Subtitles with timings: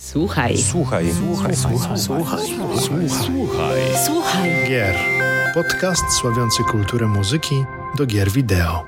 [0.00, 0.58] Słuchaj.
[0.58, 1.12] Słuchaj.
[1.12, 1.56] Słuchaj.
[1.56, 1.98] Słuchaj.
[1.98, 2.46] Słuchaj.
[3.08, 3.80] Słuchaj.
[4.06, 4.50] Słuchaj.
[4.68, 4.96] Gier.
[5.54, 7.64] Podcast sławiący kulturę muzyki
[7.96, 8.84] do gier wideo.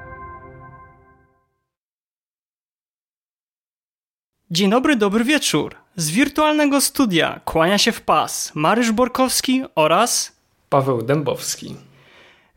[4.50, 5.74] Dzień dobry, dobry wieczór.
[5.96, 10.32] Z wirtualnego studia kłania się w pas Marysz Borkowski oraz
[10.68, 11.76] Paweł Dębowski.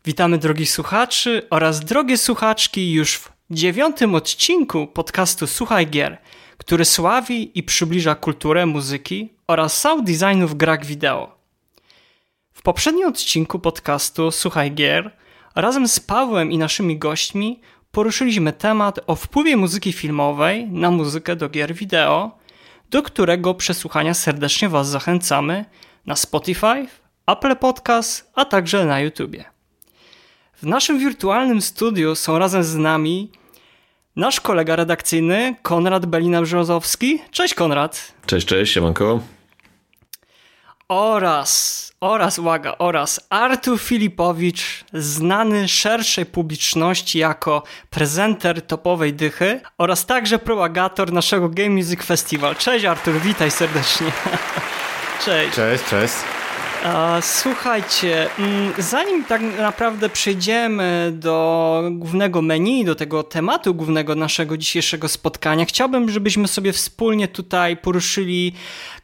[0.05, 6.17] witamy drogich słuchaczy oraz drogie słuchaczki już w dziewiątym odcinku podcastu Słuchaj Gier,
[6.57, 11.37] który sławi i przybliża kulturę muzyki oraz sound designu w grach wideo.
[12.53, 15.11] W poprzednim odcinku podcastu Słuchaj Gier
[15.55, 21.49] razem z Pawłem i naszymi gośćmi poruszyliśmy temat o wpływie muzyki filmowej na muzykę do
[21.49, 22.37] gier wideo,
[22.89, 25.65] do którego przesłuchania serdecznie Was zachęcamy
[26.05, 26.87] na Spotify,
[27.27, 29.45] Apple Podcast, a także na YouTubie.
[30.53, 33.31] W naszym wirtualnym studiu są razem z nami
[34.15, 37.19] nasz kolega redakcyjny Konrad Belina-Brzozowski.
[37.31, 38.13] Cześć Konrad.
[38.25, 39.19] Cześć, cześć, siemanko.
[40.87, 50.39] Oraz, oraz, uwaga, oraz Artur Filipowicz, znany szerszej publiczności jako prezenter topowej dychy oraz także
[50.39, 52.55] propagator naszego Game Music Festival.
[52.55, 54.07] Cześć Artur, witaj serdecznie.
[55.25, 55.55] Cześć.
[55.55, 56.13] Cześć, cześć.
[57.21, 65.07] Słuchajcie, mm, zanim tak naprawdę przejdziemy do głównego menu, do tego tematu głównego naszego dzisiejszego
[65.07, 68.53] spotkania, chciałbym, żebyśmy sobie wspólnie tutaj poruszyli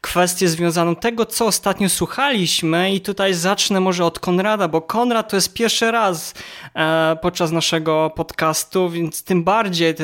[0.02, 5.38] kwestię związaną tego, co ostatnio słuchaliśmy i tutaj zacznę może od Konrada, bo Konrad to
[5.38, 6.34] jest pierwszy raz
[6.76, 9.96] e, podczas naszego podcastu, więc tym bardziej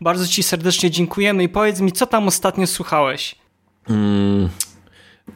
[0.00, 3.34] bardzo Ci serdecznie dziękujemy i powiedz mi, co tam ostatnio słuchałeś?
[3.88, 4.48] Mm,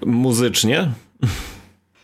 [0.06, 0.88] muzycznie?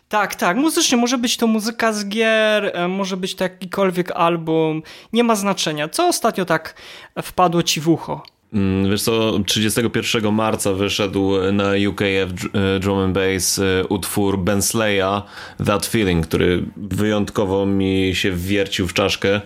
[0.08, 4.82] Tak, tak, muzycznie może być to muzyka z gier, e, może być to jakikolwiek album,
[5.12, 5.88] nie ma znaczenia.
[5.88, 6.74] Co ostatnio tak
[7.22, 8.22] wpadło ci w ucho?
[8.52, 14.62] Mm, Wiesz co, 31 marca wyszedł na UKF e, Drum and Bass e, utwór Ben
[14.62, 15.22] Slaya
[15.66, 19.40] That Feeling, który wyjątkowo mi się wiercił w czaszkę.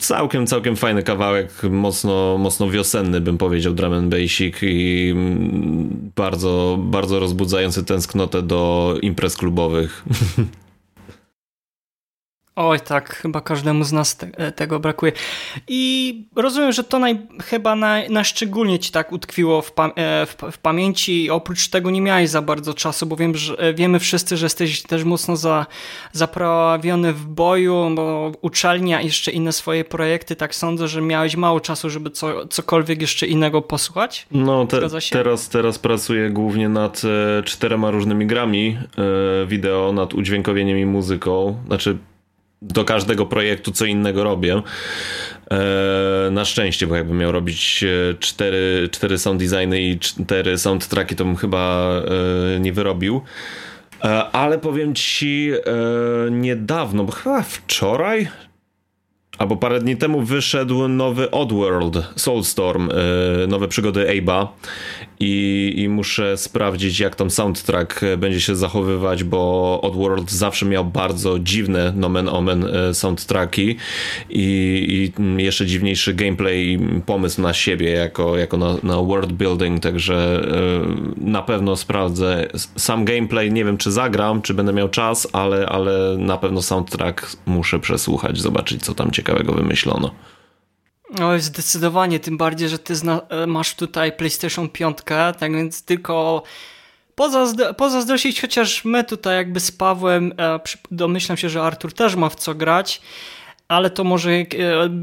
[0.00, 6.78] Całkiem, całkiem fajny kawałek, mocno, mocno wiosenny bym powiedział, drum and basic i mm, bardzo,
[6.80, 10.04] bardzo rozbudzający tęsknotę do imprez klubowych.
[12.56, 15.12] Oj, tak, chyba każdemu z nas te, e, tego brakuje.
[15.68, 20.36] I rozumiem, że to naj, chyba na, najszczególnie ci tak utkwiło w, pa, e, w,
[20.52, 21.30] w pamięci.
[21.30, 24.82] Oprócz tego nie miałeś za bardzo czasu, bo wiem, że, e, wiemy wszyscy, że jesteś
[24.82, 25.66] też mocno za,
[26.12, 31.60] zaprawiony w boju, bo uczelnia i jeszcze inne swoje projekty, tak sądzę, że miałeś mało
[31.60, 34.26] czasu, żeby co, cokolwiek jeszcze innego posłuchać.
[34.30, 34.80] No, te,
[35.10, 38.78] teraz, teraz pracuję głównie nad e, czterema różnymi grami
[39.42, 41.56] e, wideo, nad udźwiękowieniem i muzyką.
[41.66, 41.98] Znaczy,
[42.62, 44.62] do każdego projektu co innego robię.
[45.50, 51.16] E, na szczęście, bo jakbym miał robić e, cztery, cztery sound designy i cztery soundtracki,
[51.16, 51.92] to bym chyba
[52.56, 53.20] e, nie wyrobił.
[54.32, 55.50] Ale powiem ci,
[56.30, 58.28] niedawno, bo chyba wczoraj,
[59.38, 62.90] Albo parę dni temu wyszedł nowy Oddworld, Soulstorm,
[63.48, 64.46] nowe przygody Abe'a
[65.20, 71.38] i, i muszę sprawdzić jak tam soundtrack będzie się zachowywać, bo Oddworld zawsze miał bardzo
[71.38, 73.76] dziwne nomen omen yy, soundtracki
[74.30, 79.82] i, i jeszcze dziwniejszy gameplay i pomysł na siebie jako, jako na, na world building,
[79.82, 80.46] także
[81.18, 85.66] yy, na pewno sprawdzę sam gameplay, nie wiem czy zagram, czy będę miał czas, ale,
[85.66, 90.10] ale na pewno soundtrack muszę przesłuchać, zobaczyć co tam ciekawego wymyślono.
[91.18, 92.94] Oj, zdecydowanie, tym bardziej, że ty
[93.28, 94.98] e, masz tutaj PlayStation 5,
[95.38, 96.42] tak więc tylko
[97.14, 100.60] pozazdro pozazdrościć, chociaż my tutaj jakby z Pawłem, e,
[100.90, 103.00] domyślam się, że Artur też ma w co grać,
[103.68, 104.46] ale to może e,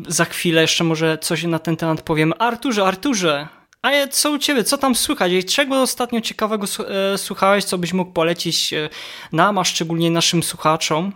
[0.08, 2.36] za chwilę jeszcze może coś na ten temat powiemy.
[2.36, 3.48] Arturze, Arturze,
[3.82, 5.32] a co u ciebie, co tam słychać?
[5.32, 6.66] I Czego ostatnio ciekawego
[7.14, 8.90] e, słuchałeś, co byś mógł polecić e,
[9.32, 11.14] nam, a szczególnie naszym słuchaczom?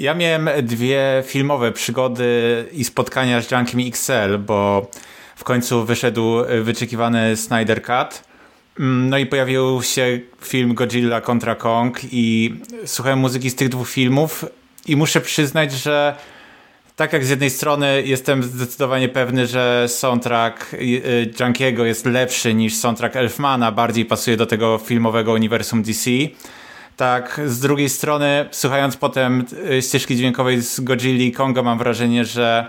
[0.00, 4.90] Ja miałem dwie filmowe przygody i spotkania z Junkiem XL, bo
[5.36, 8.24] w końcu wyszedł wyczekiwany Snyder Cut.
[8.80, 12.54] Mm, No i pojawił się film Godzilla kontra Kong i
[12.86, 14.44] słuchałem muzyki z tych dwóch filmów
[14.86, 16.16] i muszę przyznać, że
[16.96, 22.54] tak jak z jednej strony jestem zdecydowanie pewny, że soundtrack y, y, Junkiego jest lepszy
[22.54, 26.10] niż soundtrack Elfmana, bardziej pasuje do tego filmowego uniwersum DC,
[26.96, 32.24] tak z drugiej strony słuchając potem y, ścieżki dźwiękowej z Godzilla i Konga mam wrażenie,
[32.24, 32.66] że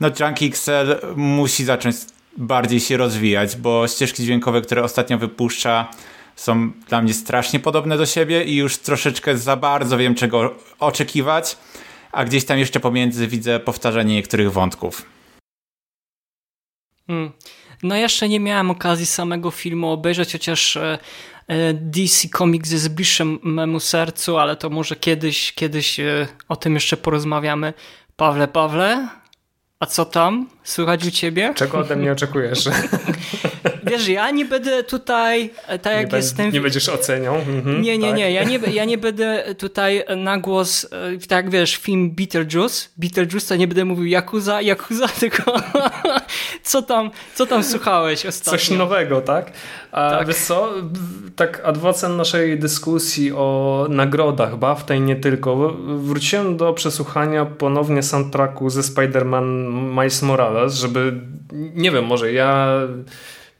[0.00, 1.96] no Junkie XL musi zacząć
[2.36, 5.90] bardziej się rozwijać, bo ścieżki dźwiękowe, które ostatnio wypuszcza
[6.36, 11.56] są dla mnie strasznie podobne do siebie i już troszeczkę za bardzo wiem czego oczekiwać,
[12.12, 15.02] a gdzieś tam jeszcze pomiędzy widzę powtarzanie niektórych wątków.
[17.08, 17.32] Mm.
[17.82, 20.98] No jeszcze nie miałem okazji samego filmu obejrzeć, chociaż e,
[21.74, 26.96] DC Comics jest bliższy memu sercu, ale to może kiedyś, kiedyś e, o tym jeszcze
[26.96, 27.72] porozmawiamy.
[28.16, 29.08] Pawle, Pawle,
[29.80, 30.48] a co tam?
[30.64, 31.52] Słychać u ciebie?
[31.56, 32.68] Czego ode mnie oczekujesz?
[33.92, 36.52] Wiesz, ja nie będę tutaj, e, tak jak nie jestem...
[36.52, 37.34] Nie będziesz oceniał?
[37.34, 38.16] Mhm, nie, nie, tak.
[38.16, 43.48] nie, ja nie, ja nie będę tutaj na głos, e, tak wiesz, film Beetlejuice, Beetlejuice
[43.48, 45.54] to nie będę mówił Yakuza, Yakuza, tylko
[46.62, 48.58] co tam, co tam słuchałeś ostatnio?
[48.58, 49.52] Coś nowego, tak?
[49.92, 50.28] A tak.
[50.28, 50.68] wiesz co,
[51.36, 58.70] tak adwocem naszej dyskusji o nagrodach BAFTA i nie tylko, wróciłem do przesłuchania ponownie soundtracku
[58.70, 61.20] ze Spider-Man Miles Morales, żeby,
[61.52, 62.68] nie wiem, może ja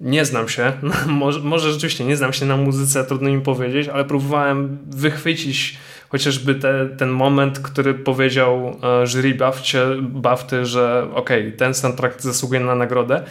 [0.03, 0.73] nie znam się,
[1.07, 5.79] może, może rzeczywiście nie znam się na muzyce, trudno mi powiedzieć, ale próbowałem wychwycić
[6.09, 12.21] chociażby te, ten moment, który powiedział e, jury Bafcie, Bafty, że okej, okay, ten soundtrack
[12.21, 13.23] zasługuje na nagrodę.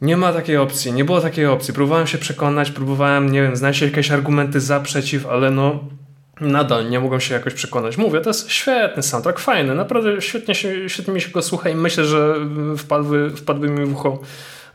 [0.00, 1.74] Nie ma takiej opcji, nie było takiej opcji.
[1.74, 5.84] Próbowałem się przekonać, próbowałem, nie wiem, znaleźć jakieś argumenty za, przeciw, ale no
[6.40, 7.96] nadal nie mogłem się jakoś przekonać.
[7.96, 11.74] Mówię, to jest świetny soundtrack, fajny, naprawdę świetnie, się, świetnie mi się go słucha i
[11.74, 12.34] myślę, że
[12.78, 14.18] wpadły, wpadły mi w ucho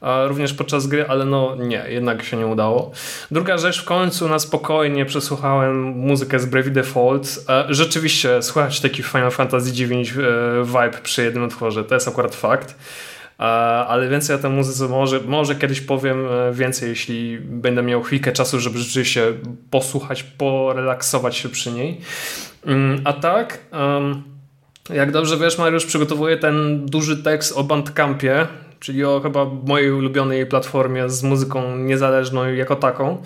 [0.02, 2.92] również podczas gry, ale no nie, jednak się nie udało.
[3.32, 7.46] Druga rzecz, w końcu na spokojnie przesłuchałem muzykę z Bravey Default.
[7.50, 10.22] E, rzeczywiście słychać taki Final Fantasy IX e,
[10.66, 12.76] vibe przy jednym utworze, to jest akurat fakt.
[13.40, 18.32] E, ale więcej o tej muzyce może, może kiedyś powiem więcej, jeśli będę miał chwilkę
[18.32, 19.34] czasu, żeby rzeczywiście
[19.70, 22.02] posłuchać, porelaksować się przy niej.
[22.66, 23.60] Mm, a tak,
[24.90, 28.48] jak dobrze wiesz, Mariusz przygotowuje ten duży tekst o Bandcampie,
[28.80, 33.18] czyli o chyba mojej ulubionej platformie z muzyką niezależną jako taką.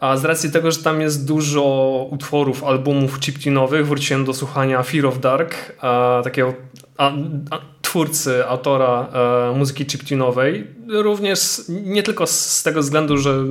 [0.00, 1.62] A z racji tego, że tam jest dużo
[2.10, 6.54] utworów, albumów chiptunowych, wróciłem do słuchania Fear of Dark, a, takiego
[6.96, 7.12] a,
[7.50, 10.66] a, twórcy, autora e, muzyki chiptunowej.
[10.88, 13.44] Również nie tylko z tego względu, że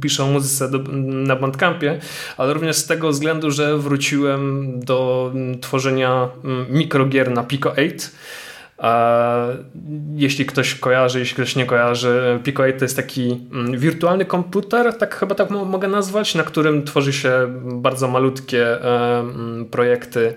[0.00, 1.98] piszę o muzyce do, na Bandcampie,
[2.36, 6.28] ale również z tego względu, że wróciłem do tworzenia
[6.70, 7.88] mikrogier na Pico 8
[10.14, 14.98] jeśli ktoś kojarzy, jeśli ktoś nie kojarzy, Pico 8 to jest taki mm, wirtualny komputer,
[14.98, 17.32] tak chyba tak mogę nazwać, na którym tworzy się
[17.64, 20.34] bardzo malutkie e, mm, projekty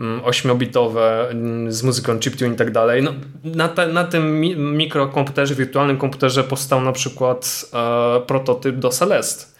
[0.00, 1.34] mm, ośmiobitowe
[1.68, 3.02] z muzyką chiptune i tak dalej.
[3.02, 3.14] No,
[3.44, 4.40] na, te, na tym
[4.76, 9.56] mikrokomputerze, wirtualnym komputerze powstał na przykład e, prototyp do Celeste.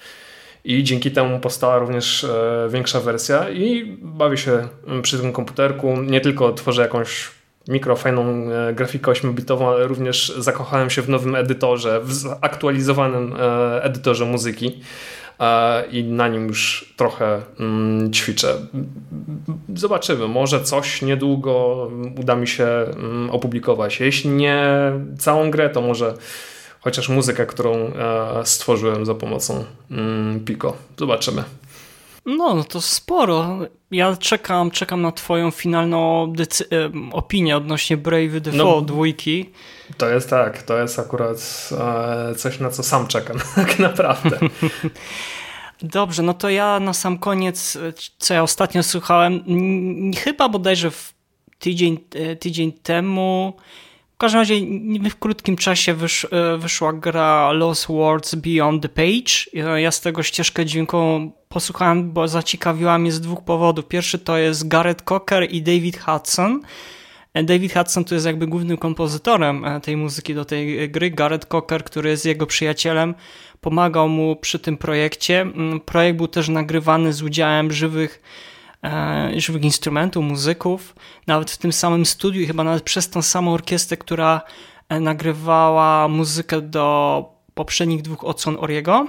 [0.64, 4.68] I dzięki temu powstała również e, większa wersja i bawię się
[5.02, 5.96] przy tym komputerku.
[6.02, 7.35] Nie tylko tworzę jakąś
[7.68, 14.24] mikrofajną e, grafikę 8-bitową, ale również zakochałem się w nowym edytorze, w zaktualizowanym e, edytorze
[14.24, 14.80] muzyki
[15.40, 18.54] e, i na nim już trochę mm, ćwiczę.
[19.74, 21.76] Zobaczymy, może coś niedługo
[22.20, 24.00] uda mi się mm, opublikować.
[24.00, 26.14] Jeśli nie całą grę, to może
[26.80, 27.92] chociaż muzykę, którą
[28.44, 30.76] stworzyłem za pomocą mm, Pico.
[30.98, 31.44] Zobaczymy.
[32.26, 33.58] No, no to sporo.
[33.90, 36.32] Ja czekam, czekam na twoją finalną
[37.12, 39.50] opinię odnośnie Brave Default no, dwójki.
[39.96, 41.68] To jest tak, to jest akurat
[42.30, 44.38] e, coś, na co sam czekam, tak naprawdę.
[45.82, 47.78] Dobrze, no to ja na sam koniec,
[48.18, 49.44] co ja ostatnio słuchałem,
[50.24, 51.14] chyba bodajże w
[51.58, 53.56] tydzień, e, tydzień temu,
[54.16, 54.54] w każdym razie
[55.10, 59.66] w krótkim czasie wysz, e, wyszła gra Lost Words Beyond the Page.
[59.76, 63.88] Ja z tego ścieżkę dźwiękową posłuchałem, bo zaciekawiła mnie z dwóch powodów.
[63.88, 66.60] Pierwszy to jest Gareth Cocker i David Hudson.
[67.34, 71.10] E, David Hudson to jest jakby głównym kompozytorem e, tej muzyki do tej gry.
[71.10, 73.14] Gareth Cocker, który jest jego przyjacielem,
[73.60, 75.40] pomagał mu przy tym projekcie.
[75.40, 78.22] Mm, projekt był też nagrywany z udziałem żywych
[79.36, 80.94] żywych instrumentów, muzyków,
[81.26, 84.40] nawet w tym samym studiu chyba nawet przez tą samą orkiestrę, która
[84.88, 89.06] e, nagrywała muzykę do poprzednich dwóch odsłon Oriego.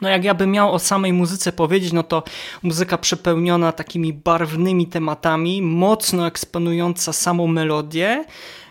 [0.00, 2.22] No jak ja bym miał o samej muzyce powiedzieć, no to
[2.62, 8.24] muzyka przepełniona takimi barwnymi tematami, mocno eksponująca samą melodię,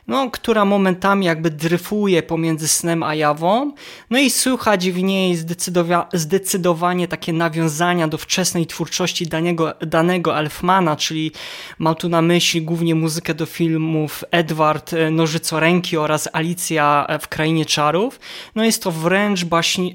[0.07, 3.73] no, która momentami jakby dryfuje pomiędzy snem a jawą,
[4.09, 10.95] no i słychać w niej zdecydowa zdecydowanie takie nawiązania do wczesnej twórczości danego, danego Elfmana,
[10.95, 11.31] czyli
[11.79, 17.65] mam tu na myśli głównie muzykę do filmów Edward e, Nożycoręki oraz Alicja w Krainie
[17.65, 18.19] Czarów.
[18.55, 19.45] No jest to wręcz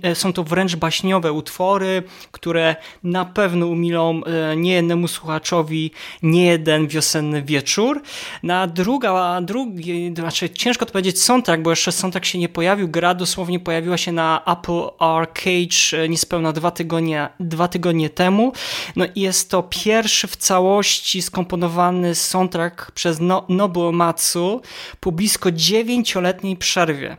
[0.02, 5.90] e, są to wręcz baśniowe utwory, które na pewno umilą e, niejednemu słuchaczowi
[6.22, 8.02] nie jeden wiosenny wieczór.
[8.42, 12.88] Na druga, drugi znaczy ciężko to powiedzieć soundtrack, bo jeszcze soundtrack się nie pojawił.
[12.88, 18.52] Gra dosłownie pojawiła się na Apple Arcade e, niespełna dwa tygodnie, dwa tygodnie temu.
[18.96, 23.46] No i jest to pierwszy w całości skomponowany soundtrack przez no,
[23.92, 24.62] Matsu
[25.00, 27.16] po blisko dziewięcioletniej przerwie.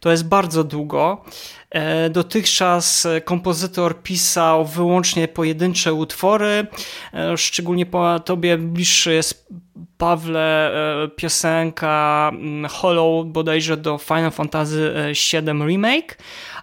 [0.00, 1.24] To jest bardzo długo.
[1.72, 6.66] E, dotychczas kompozytor pisał wyłącznie pojedyncze utwory.
[7.14, 9.48] E, szczególnie po tobie bliższy jest
[9.98, 10.72] Pawle
[11.04, 14.94] e, piosenka mm, Hollow bodajże do Final Fantasy
[15.32, 16.18] VII Remake,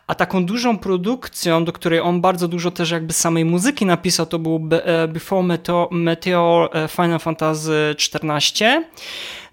[0.08, 4.40] a taką dużą produkcją, do której on bardzo dużo też jakby samej muzyki napisał, to
[4.40, 4.60] był
[5.08, 5.58] Before
[5.92, 8.68] Meteor, Final Fantasy XIV.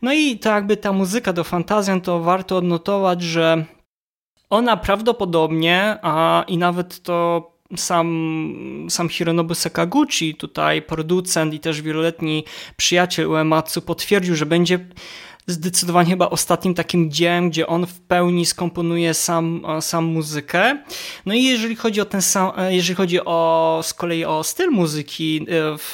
[0.02, 3.64] No i to jakby ta muzyka do Fantazjan to warto odnotować, że
[4.50, 12.44] ona prawdopodobnie, a i nawet to sam, sam Hironobu Sakaguchi, tutaj producent i też wieloletni
[12.76, 14.78] przyjaciel Uematsu potwierdził, że będzie
[15.46, 20.78] zdecydowanie chyba ostatnim takim dziełem, gdzie on w pełni skomponuje sam, sam muzykę.
[21.26, 25.46] No i jeżeli chodzi o ten sam, jeżeli chodzi o z kolei o styl muzyki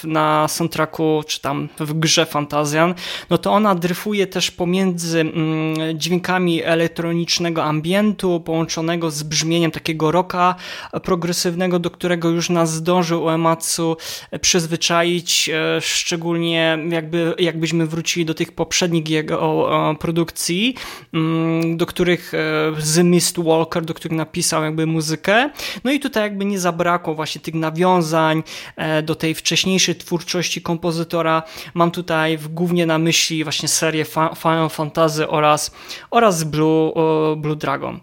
[0.04, 2.94] e, na soundtracku, czy tam w grze Fantazjan,
[3.30, 10.54] no to ona dryfuje też pomiędzy mm, dźwiękami elektronicznego ambientu, połączonego z brzmieniem takiego rocka
[11.02, 13.96] progresywnego, do którego już nas zdążył Uematsu
[14.40, 20.74] przyzwyczaić, e, szczególnie jakby, jakbyśmy wrócili do tych poprzednich jego o, produkcji,
[21.12, 22.38] mm, do których e,
[22.78, 25.50] z Mist Walker, do których napisał jakby muzykę.
[25.84, 28.42] No i tutaj jakby nie zabrakło właśnie tych nawiązań
[28.76, 31.42] e, do tej wcześniejszej twórczości kompozytora.
[31.74, 34.04] Mam tutaj głównie na myśli właśnie serię
[34.36, 35.70] Final Fantasy oraz,
[36.10, 36.92] oraz Blue,
[37.36, 38.00] Blue Dragon.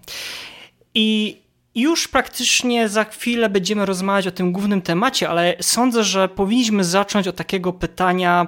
[0.96, 1.38] I
[1.76, 7.28] już praktycznie za chwilę będziemy rozmawiać o tym głównym temacie, ale sądzę, że powinniśmy zacząć
[7.28, 8.48] od takiego pytania,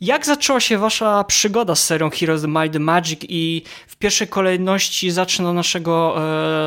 [0.00, 5.10] jak zaczęła się wasza przygoda z serią Heroes Might and Magic i w pierwszej kolejności
[5.10, 6.16] zacznę naszego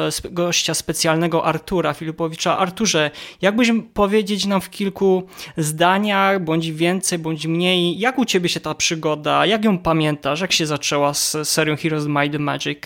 [0.07, 2.57] e, gościa specjalnego Artura Filipowicza.
[2.57, 3.11] Arturze,
[3.41, 8.75] jakbyś powiedzieć nam w kilku zdaniach, bądź więcej, bądź mniej, jak u ciebie się ta
[8.75, 12.79] przygoda, jak ją pamiętasz, jak się zaczęła z serią Heroes Might and Magic?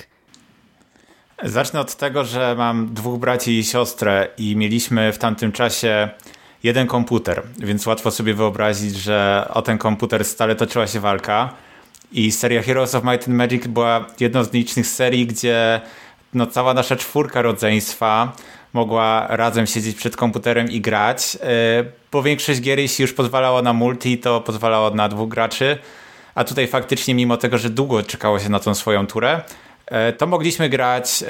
[1.43, 6.09] Zacznę od tego, że mam dwóch braci i siostrę i mieliśmy w tamtym czasie
[6.65, 11.53] jeden komputer, więc łatwo sobie wyobrazić, że o ten komputer stale toczyła się walka.
[12.11, 15.81] I seria Heroes of Might and Magic była jedną z licznych serii, gdzie
[16.33, 18.31] no, cała nasza czwórka rodzeństwa
[18.73, 21.47] mogła razem siedzieć przed komputerem i grać, e,
[22.11, 25.77] bo większość gier, jeśli już pozwalało na multi, to pozwalało na dwóch graczy,
[26.35, 29.41] a tutaj faktycznie mimo tego, że długo czekało się na tą swoją turę,
[29.85, 31.27] e, to mogliśmy grać e,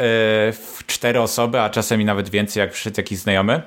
[0.52, 3.62] w cztery osoby, a czasem nawet więcej, jak przyszedł jakiś znajomy.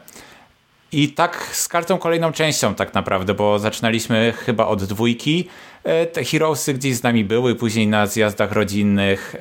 [0.93, 5.49] I tak z każdą kolejną częścią tak naprawdę, bo zaczynaliśmy chyba od dwójki.
[5.85, 9.39] E, te Heroesy gdzieś z nami były, później na zjazdach rodzinnych e,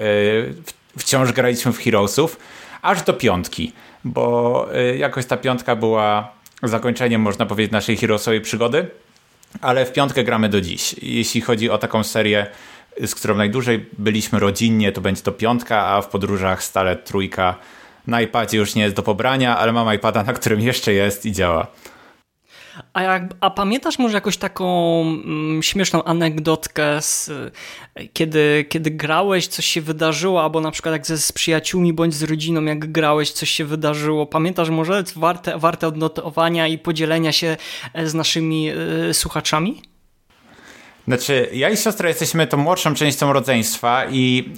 [0.98, 2.40] wciąż graliśmy w Heroesów,
[2.82, 3.72] aż do piątki,
[4.04, 6.32] bo e, jakoś ta piątka była
[6.64, 8.88] zakończeniem, można powiedzieć, naszej Heroesowej przygody,
[9.62, 10.96] ale w piątkę gramy do dziś.
[11.02, 12.48] Jeśli chodzi o taką serię,
[13.06, 17.56] z którą najdłużej byliśmy rodzinnie, to będzie to piątka, a w podróżach stale trójka,
[18.08, 21.32] na iPadzie już nie jest do pobrania, ale mam iPada, na którym jeszcze jest i
[21.32, 21.68] działa.
[22.94, 27.32] A, jak, a pamiętasz może jakąś taką mm, śmieszną anegdotkę, z,
[28.14, 32.24] kiedy, kiedy grałeś, coś się wydarzyło, albo na przykład jak ze, z przyjaciółmi bądź z
[32.24, 34.26] rodziną, jak grałeś, coś się wydarzyło.
[34.26, 37.58] Pamiętasz może warte, warte odnotowania i podzielenia się
[37.94, 38.72] e, z naszymi
[39.10, 39.82] y, słuchaczami?
[41.08, 44.52] Znaczy, ja i siostra jesteśmy tą młodszą częścią rodzeństwa i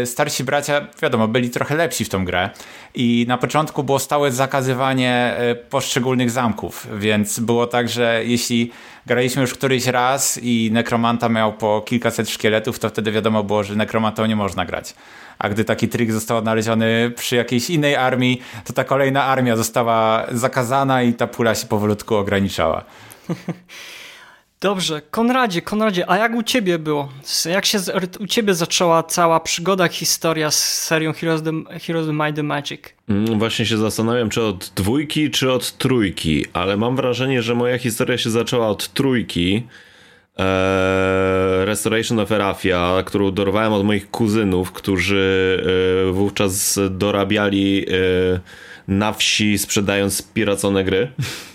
[0.00, 2.50] yy, starsi bracia, wiadomo, byli trochę lepsi w tą grę.
[2.94, 8.70] I na początku było stałe zakazywanie yy, poszczególnych zamków, więc było tak, że jeśli
[9.06, 13.76] graliśmy już któryś raz i nekromanta miał po kilkaset szkieletów, to wtedy wiadomo było, że
[13.76, 14.94] nekromantą nie można grać.
[15.38, 20.26] A gdy taki trik został odnaleziony przy jakiejś innej armii, to ta kolejna armia została
[20.32, 22.84] zakazana i ta pula się powolutku ograniczała.
[24.64, 27.08] Dobrze, Konradzie, Konradzie, a jak u ciebie było?
[27.50, 27.78] Jak się
[28.20, 32.80] u ciebie zaczęła cała przygoda, historia z serią Heroes, the, Heroes Might the Magic?
[33.08, 37.78] Mm, właśnie się zastanawiam, czy od dwójki, czy od trójki, ale mam wrażenie, że moja
[37.78, 39.66] historia się zaczęła od trójki.
[40.36, 45.64] Eee, Restoration of Erafia, którą dorwałem od moich kuzynów, którzy
[46.08, 47.92] e, wówczas dorabiali e,
[48.88, 51.08] na wsi sprzedając piracone gry.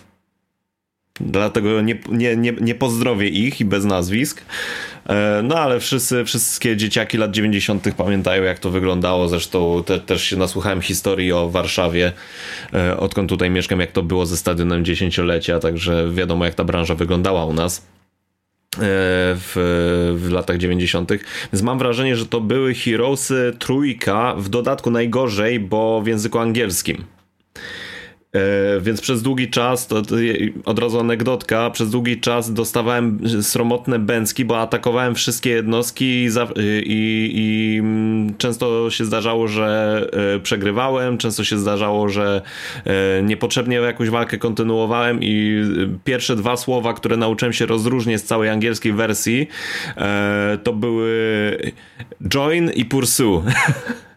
[1.22, 4.42] Dlatego nie, nie, nie, nie pozdrowię ich i bez nazwisk.
[5.10, 7.94] E, no ale wszyscy, wszystkie dzieciaki lat 90.
[7.98, 9.28] pamiętają, jak to wyglądało.
[9.28, 12.12] Zresztą te, też się nasłuchałem historii o Warszawie,
[12.74, 16.96] e, odkąd tutaj mieszkam, jak to było ze stadionem dziesięciolecia, także wiadomo, jak ta branża
[16.96, 17.88] wyglądała u nas.
[18.76, 18.82] E,
[19.36, 21.12] w, w latach 90.
[21.54, 27.04] Więc mam wrażenie, że to były Heroesy trójka, w dodatku najgorzej, bo w języku angielskim.
[28.33, 30.01] E, więc przez długi czas, to,
[30.65, 36.48] od razu anegdotka, przez długi czas dostawałem sromotne bęcki, bo atakowałem wszystkie jednostki i, za,
[36.83, 40.01] i, i mm, często się zdarzało, że
[40.36, 42.41] e, przegrywałem, często się zdarzało, że
[42.86, 45.63] e, niepotrzebnie jakąś walkę kontynuowałem i
[46.03, 49.48] pierwsze dwa słowa, które nauczyłem się rozróżnić z całej angielskiej wersji,
[50.63, 51.57] to były
[52.27, 53.43] join i pursue.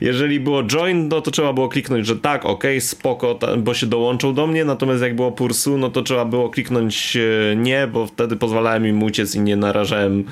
[0.00, 4.32] Jeżeli było join, no to trzeba było kliknąć, że tak, ok, spoko, bo się dołączył
[4.32, 8.36] do mnie, natomiast jak było pursue, no to trzeba było kliknąć e, nie, bo wtedy
[8.36, 10.24] pozwalałem im uciec i nie narażałem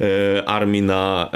[0.00, 1.30] e, armii na,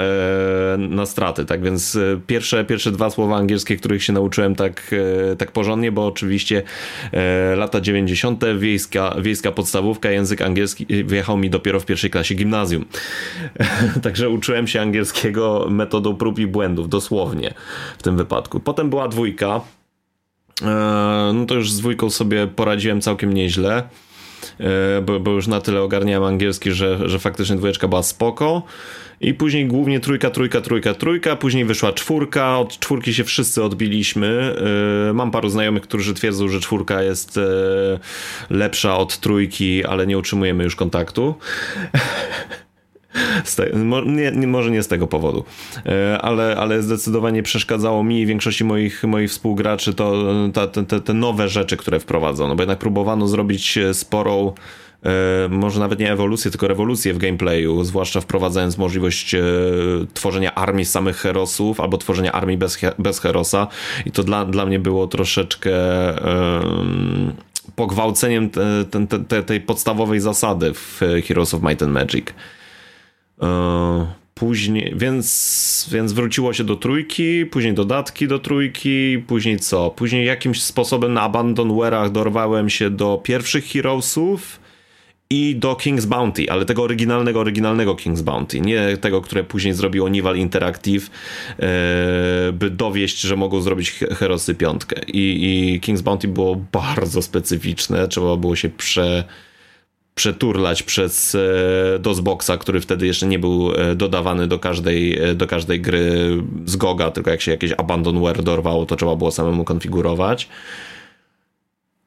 [0.73, 4.95] e, na straty, tak więc e, pierwsze, pierwsze dwa słowa angielskie, których się nauczyłem tak,
[5.31, 6.63] e, tak porządnie, bo oczywiście
[7.11, 8.43] e, lata 90.
[8.57, 12.85] Wiejska, wiejska podstawówka, język angielski wyjechał mi dopiero w pierwszej klasie gimnazjum.
[14.03, 17.50] Także uczyłem się angielskiego metodą prób i błędów, dosłownie
[17.97, 18.59] w tym wypadku.
[18.59, 19.61] Potem była dwójka.
[20.61, 23.83] E, no to już z dwójką sobie poradziłem całkiem nieźle.
[24.59, 28.63] E, bo, bo już na tyle ogarniałem angielski, że, że faktycznie dwójeczka była spoko.
[29.21, 34.55] I później głównie trójka, trójka, trójka, trójka, później wyszła czwórka, od czwórki się wszyscy odbiliśmy.
[35.09, 37.39] E, mam paru znajomych, którzy twierdzą, że czwórka jest
[38.49, 41.35] lepsza od trójki, ale nie utrzymujemy już kontaktu.
[43.55, 43.69] Te,
[44.05, 45.43] nie, nie, może nie z tego powodu,
[45.85, 51.13] e, ale, ale zdecydowanie przeszkadzało mi i większości moich, moich współgraczy to ta, te, te
[51.13, 54.53] nowe rzeczy, które wprowadzono, bo jednak próbowano zrobić sporą
[55.03, 55.09] e,
[55.49, 59.41] może nawet nie ewolucję, tylko rewolucję w gameplayu, zwłaszcza wprowadzając możliwość e,
[60.13, 63.67] tworzenia armii samych herosów albo tworzenia armii bez, bez herosa.
[64.05, 65.71] I to dla, dla mnie było troszeczkę
[67.75, 72.25] pogwałceniem te, te, te, tej podstawowej zasady w Heroes of Might and Magic.
[73.41, 79.89] E, później, więc, więc wróciło się do trójki, później dodatki do trójki, później co?
[79.89, 84.59] Później jakimś sposobem na Abandonware'ach dorwałem się do pierwszych Heroesów
[85.29, 90.09] i do King's Bounty, ale tego oryginalnego, oryginalnego King's Bounty, nie tego, które później zrobiło
[90.09, 91.09] Nival Interactive,
[91.59, 95.01] e, by dowieść, że mogą zrobić Herosy piątkę.
[95.07, 99.23] I, I King's Bounty było bardzo specyficzne, trzeba było się prze
[100.21, 105.47] przeturlać przez e, DOSBoxa, który wtedy jeszcze nie był e, dodawany do każdej, e, do
[105.47, 110.47] każdej gry z GOGA, tylko jak się jakieś abandonware dorwało, to trzeba było samemu konfigurować.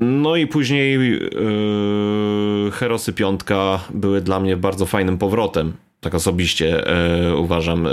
[0.04, 5.72] No i później yy, Herosy Piątka były dla mnie bardzo fajnym powrotem
[6.04, 7.90] tak osobiście e, uważam, e,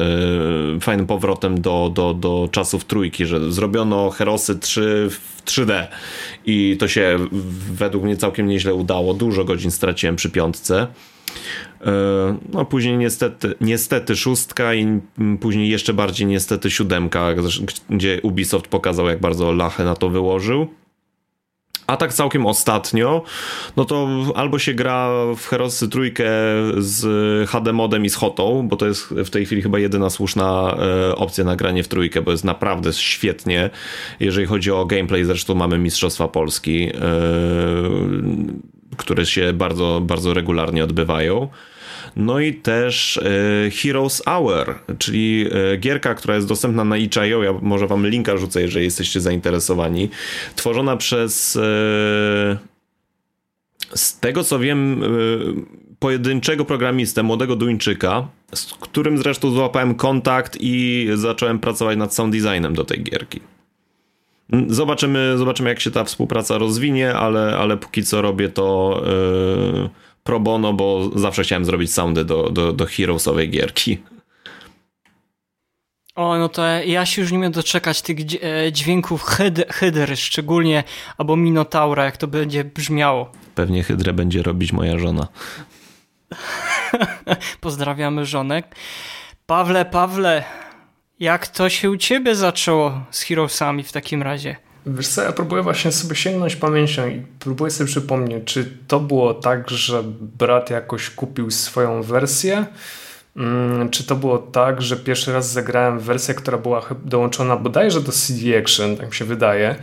[0.81, 5.87] fajnym powrotem do, do, do czasów trójki, że zrobiono Herosy 3 w 3D
[6.45, 7.17] i to się
[7.73, 9.13] według mnie całkiem nieźle udało.
[9.13, 10.87] Dużo godzin straciłem przy piątce.
[11.81, 11.91] E,
[12.53, 14.99] no później niestety, niestety szóstka i
[15.39, 17.27] później jeszcze bardziej niestety siódemka,
[17.89, 20.67] gdzie Ubisoft pokazał jak bardzo lachę na to wyłożył.
[21.91, 23.23] A tak całkiem ostatnio,
[23.77, 26.25] no to albo się gra w Herosy trójkę
[26.77, 30.77] z HD modem i z hotą, bo to jest w tej chwili chyba jedyna słuszna
[31.09, 33.69] e, opcja na granie w trójkę, bo jest naprawdę świetnie.
[34.19, 36.91] Jeżeli chodzi o gameplay, zresztą mamy Mistrzostwa Polski, e,
[38.97, 41.47] które się bardzo, bardzo regularnie odbywają.
[42.15, 47.53] No i też e, Heroes Hour, czyli e, gierka, która jest dostępna na itch.io, ja
[47.61, 50.09] może wam linka rzucę, jeżeli jesteście zainteresowani.
[50.55, 51.59] Tworzona przez e,
[53.95, 55.03] z tego co wiem
[55.99, 62.73] pojedynczego programistę, młodego Duńczyka, z którym zresztą złapałem kontakt i zacząłem pracować nad sound designem
[62.73, 63.39] do tej gierki.
[64.67, 69.01] Zobaczymy, zobaczymy jak się ta współpraca rozwinie, ale, ale póki co robię to
[69.75, 69.89] yy,
[70.23, 73.97] pro bono, bo zawsze chciałem zrobić soundy do, do, do Heroesowej gierki.
[76.15, 80.83] O, no to ja się już nie mogę doczekać tych e, dźwięków hyd hydry, szczególnie,
[81.17, 83.31] albo Minotaura, jak to będzie brzmiało.
[83.55, 85.27] Pewnie hydrę będzie robić moja żona.
[87.61, 88.75] Pozdrawiamy żonek.
[89.45, 90.43] Pawle, Pawle,
[91.19, 94.55] jak to się u ciebie zaczęło z Heroesami w takim razie?
[94.85, 99.33] Wiesz co, ja próbuję właśnie sobie sięgnąć pamięcią i próbuję sobie przypomnieć, czy to było
[99.33, 102.65] tak, że brat jakoś kupił swoją wersję,
[103.35, 108.11] mm, czy to było tak, że pierwszy raz zagrałem wersję, która była dołączona bodajże do
[108.11, 109.75] CD Action, tak mi się wydaje,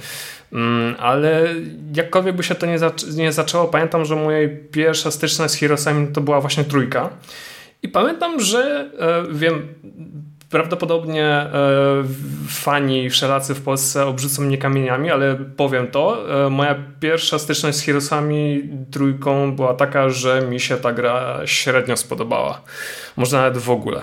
[0.52, 1.54] mm, ale
[1.94, 6.08] jakkolwiek by się to nie, zac nie zaczęło, pamiętam, że moja pierwsza styczność z Heroesami
[6.12, 7.10] to była właśnie trójka.
[7.82, 9.68] I pamiętam, że e, wiem,
[10.50, 11.50] Prawdopodobnie e,
[12.48, 16.24] fani wszelacy w Polsce obrzucą mnie kamieniami, ale powiem to.
[16.46, 21.96] E, moja pierwsza styczność z Heroesami trójką była taka, że mi się ta gra średnio
[21.96, 22.60] spodobała.
[23.16, 24.02] Może nawet w ogóle.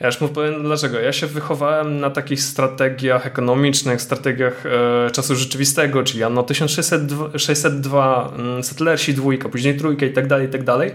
[0.00, 1.00] Ja już mu powiem dlaczego.
[1.00, 8.32] Ja się wychowałem na takich strategiach ekonomicznych, strategiach e, czasu rzeczywistego, czyli Anno 1602, 602,
[8.62, 10.92] Settlersi dwójka, później trójka i tak dalej, i tak dalej.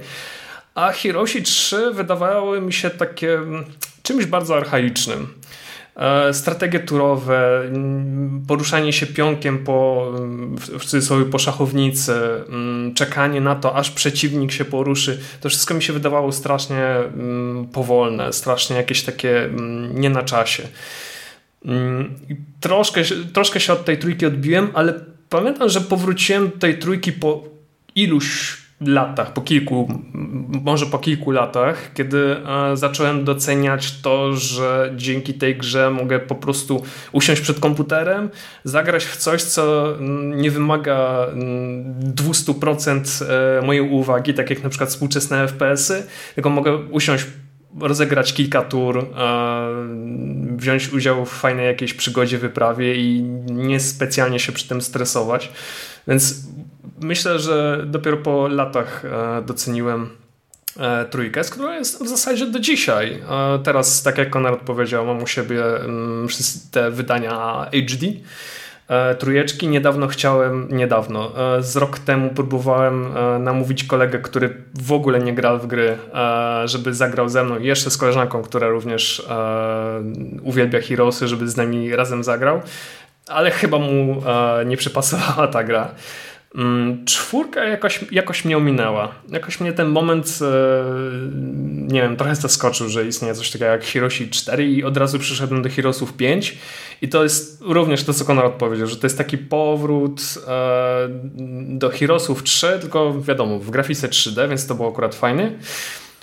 [0.79, 3.65] A Hiroshi 3 wydawały mi się takie mm,
[4.03, 5.27] czymś bardzo archaicznym.
[5.95, 12.13] E, strategie turowe, mm, poruszanie się pionkiem po, mm, w cudzysłowie po szachownicy,
[12.95, 16.95] czekanie na to, aż przeciwnik się poruszy, to wszystko mi się wydawało strasznie
[17.73, 19.49] powolne, strasznie jakieś takie
[19.93, 20.63] nie na czasie.
[22.59, 23.01] Troszkę,
[23.33, 24.93] troszkę się od tej trójki odbiłem, ale
[25.29, 27.43] pamiętam, że powróciłem do tej trójki po
[27.95, 30.01] iluś latach, po kilku,
[30.63, 32.35] może po kilku latach, kiedy
[32.71, 38.29] e, zacząłem doceniać to, że dzięki tej grze mogę po prostu usiąść przed komputerem,
[38.63, 41.27] zagrać w coś, co mm, nie wymaga
[42.15, 46.03] 200% mm, e, mojej uwagi, tak jak na przykład współczesne FPS-y,
[46.35, 47.25] tylko mogę usiąść
[47.79, 49.05] rozegrać kilka tur, e,
[50.55, 55.51] wziąć udział w fajnej jakiejś przygodzie, wyprawie i nie specjalnie się przy tym stresować.
[56.07, 56.49] Więc
[57.01, 60.09] myślę, że dopiero po latach e, doceniłem
[60.79, 63.21] e, trójkę, z którą jest w zasadzie do dzisiaj.
[63.63, 68.07] Teraz, tak jak Konrad powiedział, mam u siebie mm, wszystkie te wydania HD
[68.87, 69.67] e, trójeczki.
[69.67, 73.07] Niedawno chciałem, niedawno, z rok temu próbowałem
[73.39, 75.97] namówić kolegę, który w ogóle nie grał w gry,
[76.65, 79.27] żeby zagrał ze mną jeszcze z koleżanką, która również
[80.43, 82.61] uwielbia Heroesy, żeby z nami razem zagrał,
[83.27, 84.23] ale chyba mu
[84.65, 85.91] nie przypasowała ta gra.
[86.55, 89.15] Mm, czwórka jakoś, jakoś mnie ominęła.
[89.29, 90.83] Jakoś mnie ten moment, e,
[91.93, 95.61] nie wiem, trochę zaskoczył, że istnieje coś takiego jak Hiroshi 4 i od razu przyszedłem
[95.61, 96.57] do Hirosów 5
[97.01, 101.09] i to jest również to, co Konrad powiedział, że to jest taki powrót e,
[101.59, 105.51] do Hirosów 3, tylko wiadomo, w grafice 3D, więc to było akurat fajnie.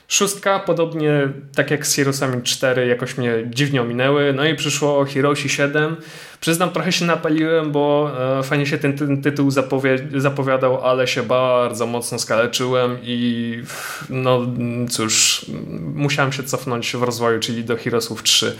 [0.09, 4.33] Szóstka, podobnie tak jak z Heroesami 4, jakoś mnie dziwnie ominęły.
[4.33, 5.97] No i przyszło Hiroshi 7.
[6.41, 9.51] Przyznam, trochę się napaliłem, bo e, fajnie się ten, ten tytuł
[10.17, 13.63] zapowiadał, ale się bardzo mocno skaleczyłem i
[14.11, 14.41] no
[14.91, 15.47] cóż,
[15.95, 18.57] musiałem się cofnąć w rozwoju, czyli do Heroesów 3.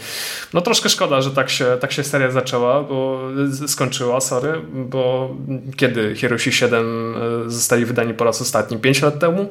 [0.53, 3.21] No troszkę szkoda, że tak się, tak się seria zaczęła, bo
[3.67, 5.35] skończyła, sorry, bo
[5.75, 8.77] kiedy Hiroshi 7 e, zostali wydani po raz ostatni?
[8.77, 9.49] 5 lat temu?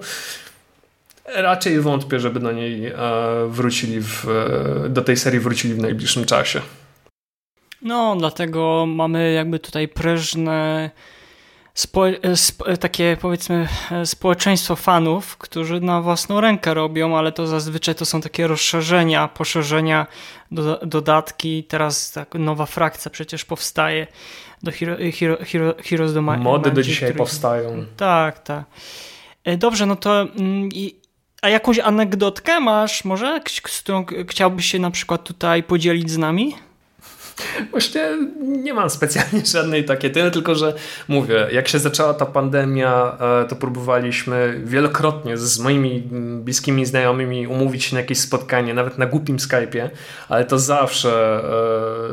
[1.34, 2.94] Raczej wątpię, żeby do niej e,
[3.48, 6.60] wrócili w, e, do tej serii wrócili w najbliższym czasie.
[7.82, 10.90] No, dlatego mamy jakby tutaj prężne
[12.66, 13.68] e, takie powiedzmy
[14.04, 20.06] społeczeństwo fanów, którzy na własną rękę robią, ale to zazwyczaj to są takie rozszerzenia, poszerzenia,
[20.50, 21.64] do, dodatki.
[21.64, 24.06] Teraz tak nowa frakcja przecież powstaje
[24.62, 27.84] do Hero, Hero, Hero, Heroes do Mody do dzisiaj powstają.
[27.96, 28.64] Tak, tak.
[29.58, 30.68] Dobrze, no to mm,
[31.46, 36.54] a jakąś anegdotkę masz może, z którą chciałbyś się na przykład tutaj podzielić z nami?
[37.70, 40.74] Właśnie nie mam specjalnie żadnej takiej, tyle tylko, że
[41.08, 46.02] mówię, jak się zaczęła ta pandemia, e, to próbowaliśmy wielokrotnie z moimi
[46.40, 49.88] bliskimi znajomymi umówić się na jakieś spotkanie, nawet na głupim Skype'ie,
[50.28, 51.42] ale to zawsze,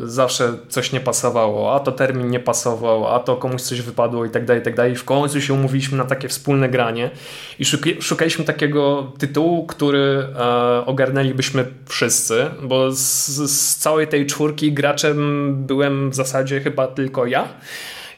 [0.03, 4.25] e, zawsze coś nie pasowało, a to termin nie pasował, a to komuś coś wypadło
[4.25, 4.95] i tak dalej, i tak dalej.
[4.95, 7.11] W końcu się umówiliśmy na takie wspólne granie
[7.59, 7.65] i
[7.99, 15.12] szukaliśmy takiego tytułu, który e, ogarnęlibyśmy wszyscy, bo z, z całej tej czwórki gracze
[15.51, 17.47] byłem w zasadzie chyba tylko ja.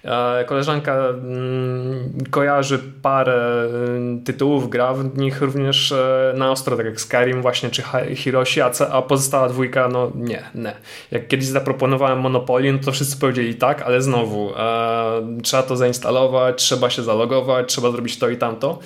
[0.05, 6.86] E, koleżanka mm, kojarzy parę mm, tytułów, gra w nich również e, na ostro, tak
[6.86, 7.84] jak Skyrim właśnie, czy
[8.15, 10.73] Hiroshi, a, pozostała dwójka, no nie, nie.
[11.12, 16.55] Jak kiedyś zaproponowałem Monopoly, no to wszyscy powiedzieli tak, ale znowu e, trzeba to zainstalować,
[16.55, 18.79] trzeba się zalogować, trzeba zrobić to i tamto.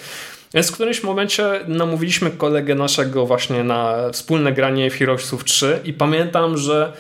[0.54, 5.94] Więc w którymś momencie namówiliśmy kolegę naszego właśnie na wspólne granie w Heroesów 3 i
[5.94, 6.94] pamiętam, że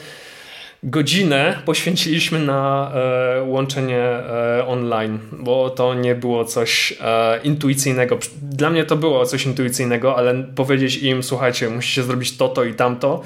[0.83, 8.17] godzinę poświęciliśmy na e, łączenie e, online, bo to nie było coś e, intuicyjnego.
[8.41, 12.73] Dla mnie to było coś intuicyjnego, ale powiedzieć im, słuchajcie, musicie zrobić to, to i
[12.73, 13.21] tamto.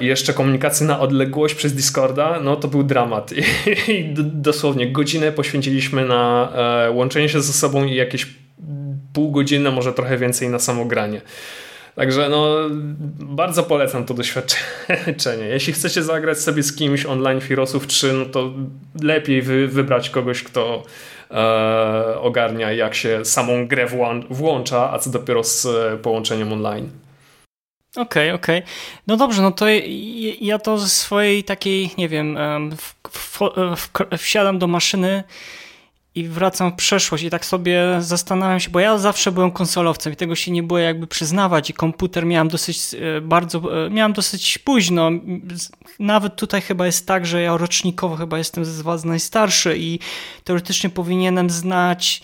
[0.00, 3.32] I jeszcze komunikacja na odległość przez Discorda, no to był dramat.
[3.88, 6.52] I, i dosłownie godzinę poświęciliśmy na
[6.86, 8.26] e, łączenie się ze sobą i jakieś
[9.12, 11.20] pół godziny, może trochę więcej na samogranie.
[11.94, 12.56] Także no,
[13.18, 15.44] bardzo polecam to doświadczenie.
[15.54, 18.52] Jeśli chcecie zagrać sobie z kimś online Heroesów 3, no to
[19.02, 20.82] lepiej wy, wybrać kogoś, kto
[21.30, 23.86] e, ogarnia jak się samą grę
[24.30, 26.90] włącza, a co dopiero z e, połączeniem online.
[27.96, 28.58] Okej, okay, okej.
[28.58, 28.70] Okay.
[29.06, 29.66] No dobrze, no to
[30.40, 32.38] ja to ze swojej takiej, nie wiem,
[32.76, 33.38] w, w,
[33.76, 35.24] w, wsiadam do maszyny
[36.14, 40.16] i wracam w przeszłość i tak sobie zastanawiam się, bo ja zawsze byłem konsolowcem i
[40.16, 44.58] tego się nie było jakby przyznawać i komputer miałem dosyć e, bardzo, e, miałem dosyć
[44.58, 45.10] późno.
[45.98, 49.98] Nawet tutaj chyba jest tak, że ja rocznikowo chyba jestem z was najstarszy i
[50.44, 52.22] teoretycznie powinienem znać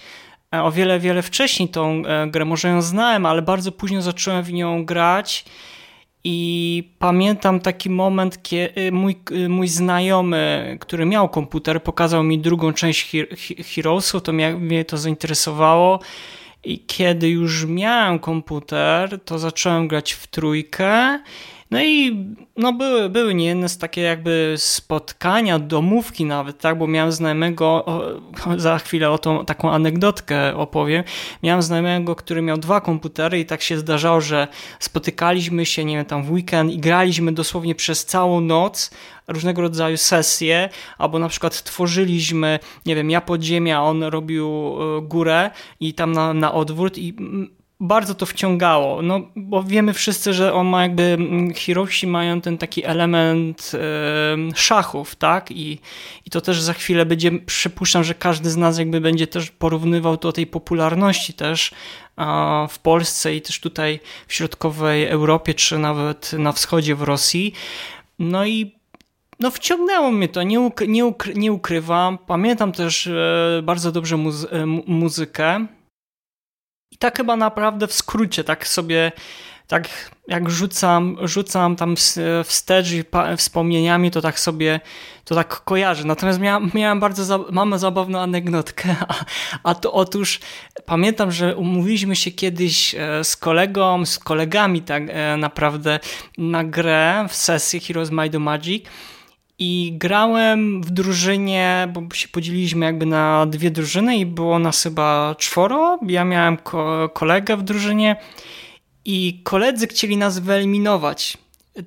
[0.55, 2.45] e, o wiele, wiele wcześniej tą grę.
[2.45, 5.45] Może ją znałem, ale bardzo późno zacząłem w nią grać
[6.29, 9.17] i pamiętam taki moment, kiedy mój,
[9.49, 13.13] mój znajomy, który miał komputer, pokazał mi drugą część
[13.75, 16.01] Heroesu, to mnie to zainteresowało.
[16.65, 21.19] I kiedy już miałem komputer, to zacząłem grać w trójkę
[21.71, 22.27] no i
[22.57, 27.85] no były, były niejedne z takie jakby spotkania, domówki nawet, tak, bo miałem znajomego,
[28.57, 31.05] za chwilę o tą taką anegdotkę opowiem,
[31.43, 34.49] miałem znajomego, który miał dwa komputery i tak się zdarzało, że
[34.79, 38.91] spotykaliśmy się, nie wiem, tam w weekend i graliśmy dosłownie przez całą noc,
[39.29, 45.51] różnego rodzaju sesje, albo na przykład tworzyliśmy, nie wiem, ja podziemia, on robił e, górę
[45.81, 47.15] i tam na, na odwrót i
[47.81, 52.59] bardzo to wciągało, no bo wiemy wszyscy, że on ma jakby, mm, Hiroshi mają ten
[52.59, 53.73] taki element
[54.55, 55.79] szachów, tak, I,
[56.25, 60.17] i to też za chwilę będzie, przypuszczam, że każdy z nas jakby będzie też porównywał
[60.17, 61.71] do tej popularności też
[62.17, 67.53] a, w Polsce i też tutaj w środkowej Europie, czy nawet na wschodzie w Rosji,
[68.19, 68.77] no i
[69.41, 72.19] no wciągnęło mnie to, nie, uk nie, ukry nie ukrywam.
[72.19, 75.67] Pamiętam też e, bardzo dobrze muzy e, muzykę.
[76.97, 79.13] I tak chyba naprawdę w skrócie, tak sobie,
[79.67, 79.89] tak
[80.29, 81.95] jak rzucam, rzucam tam
[82.45, 83.05] wstecz i
[83.37, 84.81] wspomnieniami, to tak sobie,
[85.25, 86.05] to tak kojarzę.
[86.05, 86.41] Natomiast
[86.75, 89.25] miałem bardzo, za, mamy zabawną anegdotkę, a,
[89.63, 90.41] a to otóż
[90.87, 96.01] pamiętam, że umówiliśmy się kiedyś e, z kolegą, z kolegami tak e, naprawdę
[96.39, 98.85] na grę w sesji Heroes Might Magic
[99.59, 105.35] i grałem w drużynie, bo się podzieliliśmy jakby na dwie drużyny i było nas chyba
[105.39, 105.99] czworo.
[106.07, 108.17] Ja miałem ko kolegę w drużynie
[109.05, 111.39] i koledzy chcieli nas wyeliminować.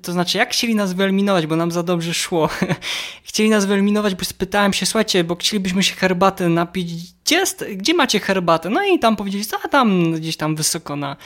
[0.02, 2.48] To znaczy, jak chcieli nas wyeliminować, bo nam za dobrze szło.
[3.24, 6.92] chcieli nas wyeliminować, bo spytałem się, słuchajcie, bo chcielibyśmy się herbaty napić.
[7.24, 7.44] Gdzie,
[7.76, 8.70] gdzie macie herbatę?
[8.70, 11.16] No i tam powiedzieli, a tam gdzieś tam wysoko na,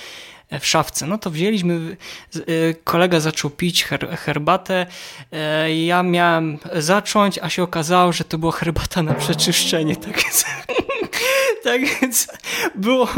[0.61, 1.07] w szafce.
[1.07, 1.97] No to wzięliśmy,
[2.37, 4.87] y, kolega zaczął pić her, herbatę,
[5.33, 9.97] e, ja miałem zacząć, a się okazało, że to była herbata na przeczyszczenie.
[9.97, 10.45] Tak więc,
[11.65, 12.29] tak więc
[12.75, 13.09] było,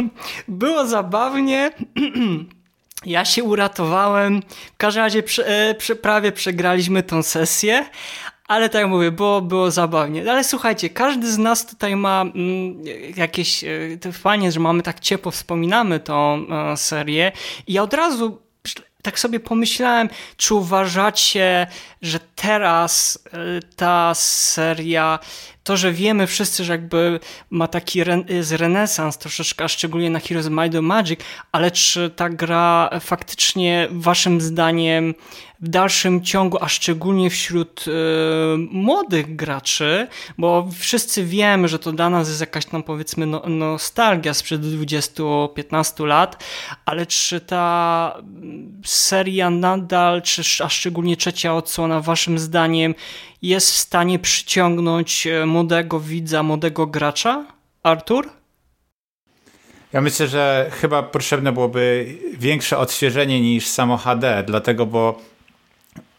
[0.48, 1.70] było zabawnie.
[3.06, 4.42] Ja się uratowałem.
[4.74, 7.86] W każdym razie e, prze, prawie przegraliśmy tą sesję,
[8.48, 10.30] ale tak mówię, było, było zabawnie.
[10.30, 12.82] Ale słuchajcie, każdy z nas tutaj ma mm,
[13.16, 13.68] jakieś, e,
[14.00, 17.32] to fajnie, że mamy tak ciepło, wspominamy tą e, serię
[17.66, 18.38] i ja od razu
[19.02, 21.66] tak sobie pomyślałem, czy uważacie,
[22.02, 23.38] że teraz e,
[23.76, 25.18] ta seria,
[25.66, 30.48] to, że wiemy wszyscy, że jakby ma taki re renesans troszeczkę, a szczególnie na Heroes
[30.48, 31.20] Might Magic,
[31.52, 35.14] ale czy ta gra faktycznie waszym zdaniem
[35.60, 37.90] w dalszym ciągu, a szczególnie wśród y,
[38.58, 40.06] młodych graczy,
[40.38, 46.06] bo wszyscy wiemy, że to dla nas jest jakaś tam powiedzmy no, nostalgia sprzed 20-15
[46.06, 46.44] lat,
[46.84, 48.16] ale czy ta
[48.84, 52.94] seria nadal, czy, a szczególnie trzecia odsłona, waszym zdaniem
[53.42, 57.44] jest w stanie przyciągnąć e, młodego widza, młodego gracza?
[57.82, 58.28] Artur?
[59.92, 65.20] Ja myślę, że chyba potrzebne byłoby większe odświeżenie niż samo HD, dlatego, bo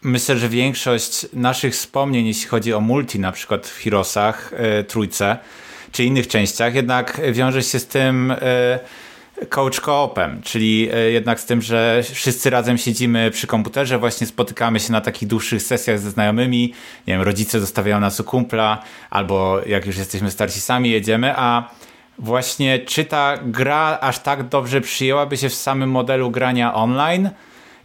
[0.02, 5.38] myślę, że większość naszych wspomnień, jeśli chodzi o multi, na przykład w Heroesach, y, trójce,
[5.92, 8.36] czy innych częściach, jednak wiąże się z tym y,
[9.48, 14.80] coach co-opem, czyli y, jednak z tym, że wszyscy razem siedzimy przy komputerze, właśnie spotykamy
[14.80, 16.74] się na takich dłuższych sesjach ze znajomymi,
[17.06, 21.70] nie wiem, rodzice zostawiają nas u kumpla, albo jak już jesteśmy starsi sami jedziemy, a
[22.18, 27.30] właśnie czy ta gra aż tak dobrze przyjęłaby się w samym modelu grania online,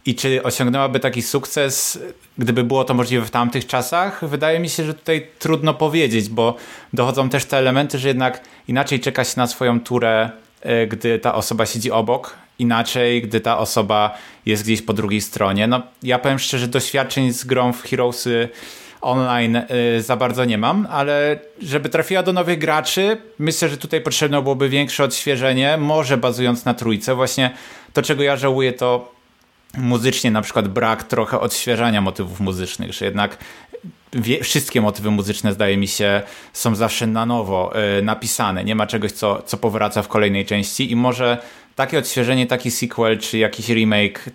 [0.06, 1.98] i czy osiągnęłaby taki sukces,
[2.38, 4.28] gdyby było to możliwe w tamtych czasach?
[4.28, 6.56] Wydaje mi się, że tutaj trudno powiedzieć, bo
[6.92, 10.43] dochodzą też te elementy, że jednak inaczej czeka się na swoją turę, e,
[10.88, 15.66] gdy ta osoba siedzi obok, inaczej, gdy ta osoba jest gdzieś po drugiej stronie.
[15.66, 18.48] No, ja powiem szczerze, doświadczeń z grą w Heroesy
[19.00, 19.66] online e,
[19.98, 24.68] za bardzo nie mam, ale żeby trafiła do nowych graczy, myślę, że tutaj potrzebne byłoby
[24.68, 27.14] większe odświeżenie, może bazując na trójce.
[27.14, 27.50] Właśnie
[27.92, 29.12] to, czego ja żałuję, to
[29.78, 33.38] muzycznie na przykład brak trochę odświeżania motywów muzycznych, że jednak
[34.12, 38.64] wie, wszystkie motywy muzyczne zdaje mi się są zawsze na nowo y, napisane.
[38.64, 41.38] Nie ma czegoś, co, co powraca w kolejnej części i może
[41.76, 44.30] takie odświeżenie, taki sequel czy jakiś remake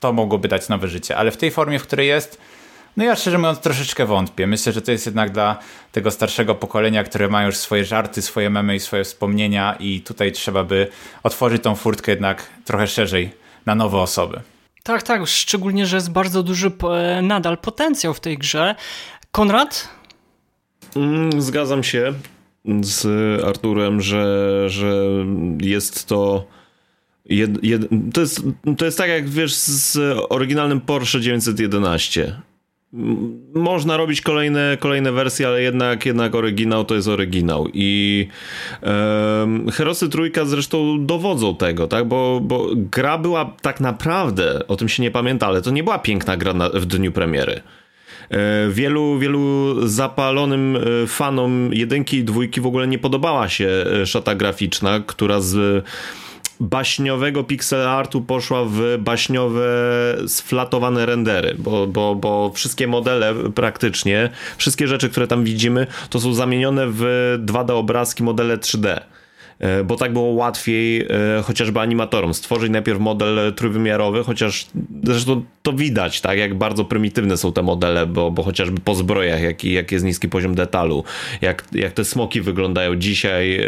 [0.00, 2.38] to mogłoby dać nowe życie, ale w tej formie, w której jest
[2.96, 4.46] No ja szczerze mówiąc troszeczkę wątpię.
[4.46, 5.58] Myślę, że to jest jednak dla
[5.92, 10.32] tego starszego pokolenia, które ma już swoje żarty, swoje memy i swoje wspomnienia i tutaj
[10.32, 10.88] trzeba by
[11.22, 13.30] otworzyć tą furtkę jednak trochę szerzej
[13.66, 14.40] na nowe osoby.
[14.86, 16.70] Tak, tak, szczególnie, że jest bardzo duży
[17.22, 18.74] nadal potencjał w tej grze.
[19.32, 19.88] Konrad?
[20.96, 22.14] Mm, zgadzam się
[22.80, 23.06] z
[23.44, 25.04] Arturem, że, że
[25.60, 26.46] jest to.
[27.24, 27.82] Jed, jed,
[28.14, 28.42] to, jest,
[28.78, 32.42] to jest tak jak wiesz z oryginalnym Porsche 911.
[33.54, 37.66] Można robić kolejne, kolejne wersje, ale jednak, jednak oryginał to jest oryginał.
[37.74, 38.28] I
[39.72, 42.08] Herosy Trójka zresztą dowodzą tego, tak?
[42.08, 45.98] Bo, bo gra była tak naprawdę, o tym się nie pamięta, ale to nie była
[45.98, 47.60] piękna gra na, w dniu premiery.
[48.30, 53.68] E, wielu, wielu zapalonym e, fanom jedynki i dwójki w ogóle nie podobała się
[54.02, 55.84] e, szata graficzna, która z
[56.60, 59.66] baśniowego pixel artu poszła w baśniowe
[60.26, 66.34] sflatowane rendery, bo, bo, bo wszystkie modele praktycznie, wszystkie rzeczy, które tam widzimy, to są
[66.34, 67.02] zamienione w
[67.46, 69.00] 2D obrazki modele 3D.
[69.58, 71.06] E, bo tak było łatwiej e,
[71.42, 74.66] chociażby animatorom stworzyć najpierw model trójwymiarowy, chociaż
[75.04, 79.42] zresztą to widać, tak, jak bardzo prymitywne są te modele, bo, bo chociażby po zbrojach,
[79.42, 81.04] jaki, jak jest niski poziom detalu,
[81.40, 83.66] jak, jak te smoki wyglądają dzisiaj, e,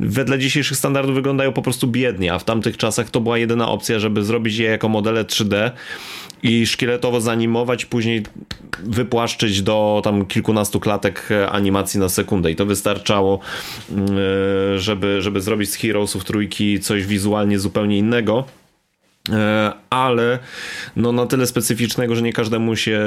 [0.00, 3.98] wedle dzisiejszych standardów wyglądają po prostu biednie, a w tamtych czasach to była jedyna opcja,
[3.98, 5.70] żeby zrobić je jako modele 3D
[6.42, 8.22] i szkieletowo zanimować, później
[8.82, 12.50] wypłaszczyć do tam kilkunastu klatek animacji na sekundę.
[12.50, 13.38] I to wystarczało,
[13.90, 14.08] mm,
[14.92, 18.44] żeby, żeby zrobić z Heroesów trójki coś wizualnie zupełnie innego
[19.30, 20.38] e, ale
[20.96, 22.98] no na tyle specyficznego, że nie każdemu się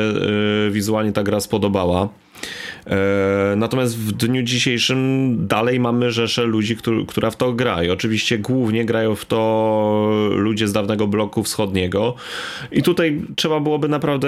[0.67, 2.10] e, wizualnie ta gra spodobała.
[2.88, 7.84] E, natomiast w dniu dzisiejszym dalej mamy rzeszę ludzi, która w to gra.
[7.84, 12.15] I oczywiście głównie grają w to ludzie z dawnego bloku wschodniego.
[12.71, 14.28] I tutaj trzeba byłoby naprawdę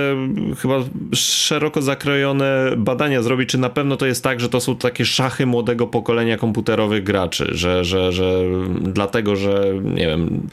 [0.61, 0.79] chyba
[1.13, 5.45] szeroko zakrojone badania zrobić, czy na pewno to jest tak, że to są takie szachy
[5.45, 8.41] młodego pokolenia komputerowych graczy, że, że, że
[8.81, 10.47] dlatego, że nie wiem,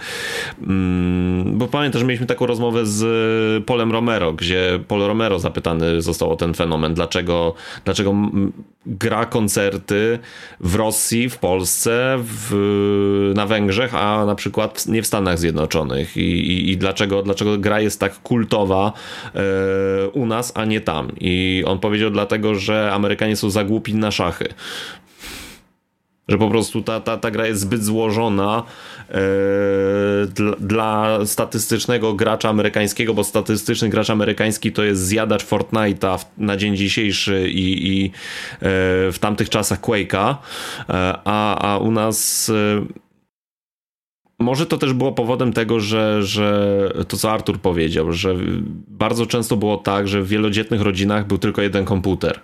[0.66, 6.32] mm, bo pamiętam, że mieliśmy taką rozmowę z Polem Romero, gdzie Paul Romero zapytany został
[6.32, 7.43] o ten fenomen, dlaczego,
[7.84, 8.14] dlaczego
[8.86, 10.18] gra koncerty
[10.60, 16.20] w Rosji, w Polsce, w, na Węgrzech, a na przykład nie w Stanach Zjednoczonych i,
[16.20, 18.92] i, i dlaczego, dlaczego gra jest tak kultowa
[19.34, 21.12] e, u nas, a nie tam.
[21.20, 24.48] I on powiedział dlatego, że Amerykanie są za głupi na szachy.
[26.28, 28.62] Że po prostu ta, ta, ta gra jest zbyt złożona
[29.08, 29.14] e,
[30.26, 36.76] dla, dla, statystycznego gracza amerykańskiego, bo statystyczny gracz amerykański to jest zjadacz Fortnite'a na dzień
[36.76, 38.10] dzisiejszy i, i e,
[39.12, 40.34] w tamtych czasach Quake'a, e,
[41.24, 42.50] a, a u nas
[44.38, 48.34] może to też było powodem tego, że, że to co Artur powiedział, że
[48.88, 52.40] bardzo często było tak, że w wielodzietnych rodzinach był tylko jeden komputer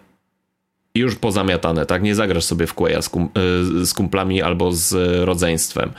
[0.95, 2.03] już pozamiatane, tak?
[2.03, 5.91] Nie zagrasz sobie w Quaya z, kum, e, z kumplami albo z rodzeństwem.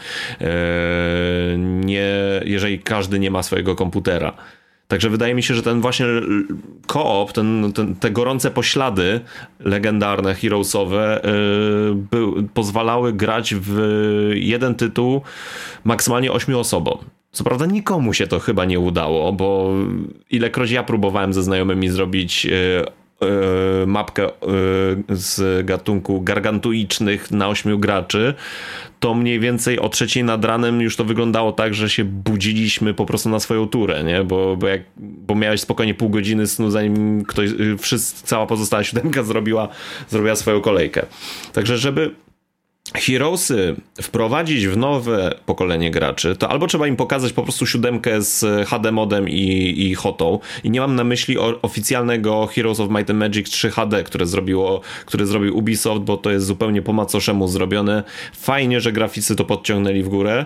[0.41, 0.47] E,
[1.58, 2.12] nie,
[2.45, 4.34] jeżeli każdy nie ma swojego komputera.
[4.91, 6.06] Także wydaje mi się, że ten właśnie
[6.88, 9.19] koop, ten, ten, te gorące poślady
[9.60, 11.21] legendarne, heroesowe,
[12.12, 13.80] yy, pozwalały grać w
[14.34, 15.21] jeden tytuł
[15.84, 16.97] maksymalnie ośmiu osobom.
[17.32, 19.73] Co prawda nikomu się to chyba nie udało, bo
[20.30, 23.00] ilekroć ja próbowałem ze znajomymi zrobić E,
[23.88, 24.31] mapkę e,
[25.10, 28.34] z gatunku gargantuicznych na ośmiu graczy,
[28.99, 33.05] to mniej więcej o trzeciej nad ranem już to wyglądało tak, że się budziliśmy po
[33.05, 34.23] prostu na swoją turę, nie?
[34.23, 39.23] Bo, bo, jak, bo miałeś spokojnie pół godziny snu, zanim ktoś, wszyscy, cała pozostała siódemka
[39.23, 39.67] zrobiła,
[40.10, 41.05] zrobiła swoją kolejkę.
[41.53, 42.15] Także żeby
[42.95, 48.69] Heroesy wprowadzić w nowe pokolenie graczy, to albo trzeba im pokazać po prostu siódemkę z
[48.69, 50.39] HD modem i, i hotą.
[50.63, 54.82] I nie mam na myśli oficjalnego Heroes of Might and Magic 3 HD, które, zrobiło,
[55.06, 58.04] które zrobił Ubisoft, bo to jest zupełnie po macoszemu zrobione.
[58.34, 60.45] Fajnie, że graficy to podciągnęli w górę,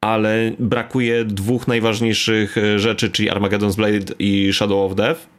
[0.00, 5.37] ale brakuje dwóch najważniejszych rzeczy, czyli Armageddon's Blade i Shadow of Death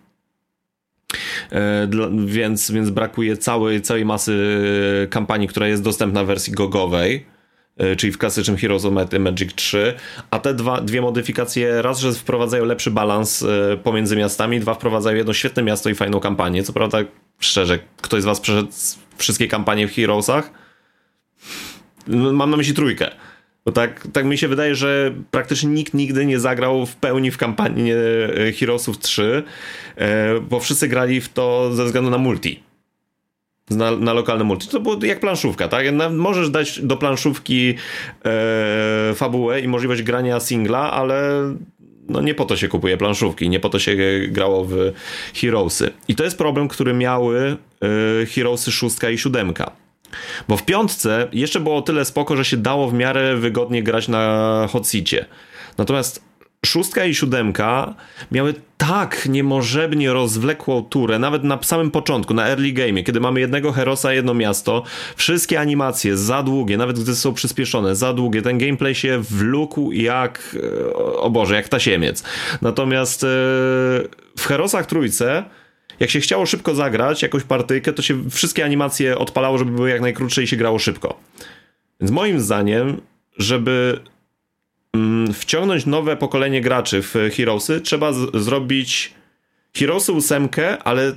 [1.52, 1.88] E,
[2.26, 4.62] więc, więc brakuje całej, całej masy
[5.10, 7.26] kampanii, która jest dostępna w wersji gogowej
[7.78, 9.94] e, czyli w klasycznym Heroes of Magic 3,
[10.32, 15.18] a te dwa, dwie modyfikacje raz, że wprowadzają lepszy balans e, pomiędzy miastami, dwa wprowadzają
[15.18, 16.64] jedno świetne miasto i fajną kampanię.
[16.64, 16.98] Co prawda,
[17.40, 18.70] szczerze, ktoś z was przeszedł
[19.18, 20.52] wszystkie kampanie w Heroesach?
[22.08, 23.12] Mam na myśli trójkę.
[23.66, 27.38] Bo tak, tak mi się wydaje, że praktycznie nikt nigdy nie zagrał w pełni w
[27.38, 29.44] kampanii e, Heroesów 3,
[29.96, 32.64] e, bo wszyscy grali w to ze względu na multi.
[33.70, 34.68] Na, na lokalne multi.
[34.68, 35.86] To było jak planszówka, tak?
[36.12, 37.76] Możesz dać do planszówki
[38.26, 41.44] e, fabułę i możliwość grania singla, ale
[42.10, 44.76] no nie po to się kupuje planszówki, nie po to się grało w
[45.36, 45.92] Heroesy.
[46.08, 47.58] I to jest problem, który miały
[48.24, 49.54] y, Heroesy 6 i 7.
[50.48, 54.68] Bo w piątce jeszcze było tyle spoko, że się dało w miarę wygodnie grać na
[54.72, 55.26] Hotsicie.
[55.78, 56.30] Natomiast
[56.66, 57.94] szóstka i siódemka
[58.32, 63.72] miały tak niemożebnie rozwlekłą turę, nawet na samym początku, na early game, kiedy mamy jednego
[63.72, 64.84] herosa, jedno miasto,
[65.16, 70.58] wszystkie animacje za długie, nawet gdy są przyspieszone, za długie, ten gameplay się wlókł jak,
[70.90, 72.24] e, o Boże, jak tasiemiec.
[72.62, 73.28] Natomiast e,
[74.38, 75.44] w herosach trójce
[76.00, 80.02] jak się chciało szybko zagrać jakąś partyjkę, to się wszystkie animacje odpalało, żeby były jak
[80.02, 81.20] najkrótsze i się grało szybko.
[82.00, 83.02] Więc moim zdaniem,
[83.38, 84.00] żeby
[84.94, 89.14] mm, wciągnąć nowe pokolenie graczy w Heroesy, trzeba zrobić
[89.78, 90.50] Heroesy 8,
[90.84, 91.16] ale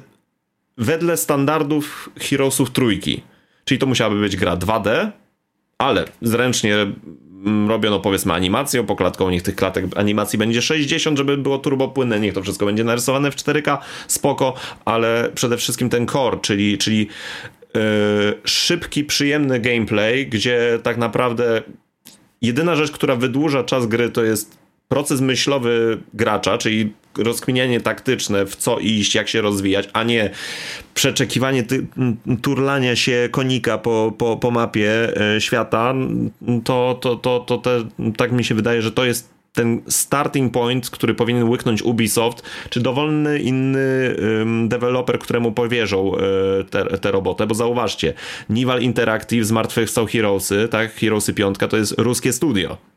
[0.78, 3.22] wedle standardów Heroesów trójki.
[3.64, 5.10] Czyli to musiałaby być gra 2D,
[5.78, 6.76] ale zręcznie
[7.68, 12.43] robiono powiedzmy animację poklatką, niech tych klatek animacji będzie 60, żeby było turbopłynne, niech to
[12.43, 13.78] wszystko będzie narysowane w 4K,
[14.09, 17.09] spoko, ale przede wszystkim ten core, czyli, czyli
[17.74, 17.80] yy,
[18.45, 21.62] szybki, przyjemny gameplay, gdzie tak naprawdę
[22.43, 24.61] jedyna rzecz, która wydłuża czas gry to jest
[24.93, 30.30] proces myślowy gracza, czyli rozkminianie taktyczne, w co iść, jak się rozwijać, a nie
[30.95, 31.86] przeczekiwanie ty,
[32.43, 35.95] turlania się konika po, po, po mapie e, świata,
[36.64, 37.84] to, to, to, to te,
[38.16, 42.80] tak mi się wydaje, że to jest ten starting point, który powinien łyknąć Ubisoft, czy
[42.80, 48.14] dowolny inny um, deweloper, któremu powierzą e, tę robotę, bo zauważcie,
[48.51, 52.93] Nival Interactive zmartwychwstał Heroesy, tak, Heroesy 5 to jest ruskie studio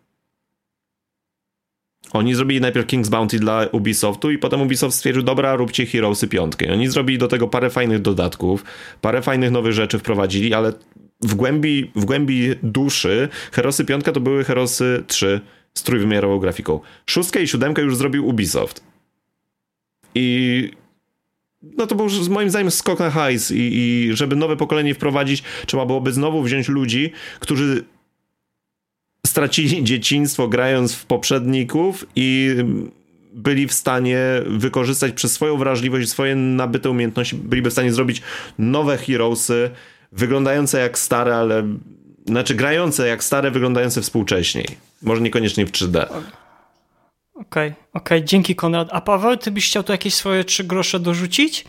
[2.17, 6.53] oni zrobili najpierw King's Bounty dla Ubisoftu i potem Ubisoft stwierdził, dobra, róbcie Heroesy 5.
[6.71, 8.63] Oni zrobili do tego parę fajnych dodatków,
[9.01, 10.73] parę fajnych nowych rzeczy wprowadzili, ale
[11.21, 15.41] w głębi, w głębi duszy Heroesy 5 to były Heroesy 3
[15.73, 16.79] z trójwymiarową grafiką.
[17.05, 18.83] Szóstkę i siódemkę już zrobił Ubisoft.
[20.15, 20.71] I
[21.77, 25.85] no to był moim zdaniem skok na hajs i, i żeby nowe pokolenie wprowadzić, trzeba
[25.85, 27.83] byłoby znowu wziąć ludzi, którzy
[29.25, 32.55] stracili dzieciństwo grając w poprzedników i
[33.33, 38.21] byli w stanie wykorzystać przez swoją wrażliwość, swoje nabyte umiejętności, byliby w stanie zrobić
[38.59, 39.69] nowe Heroesy,
[40.11, 41.63] wyglądające jak stare, ale
[42.25, 44.65] znaczy grające jak stare, wyglądające współcześniej.
[45.01, 46.05] Może niekoniecznie w 3D.
[46.05, 46.23] Okej,
[47.35, 48.23] okay, okej, okay.
[48.23, 48.87] dzięki Konrad.
[48.91, 51.65] A Paweł, ty byś chciał tu jakieś swoje trzy grosze dorzucić?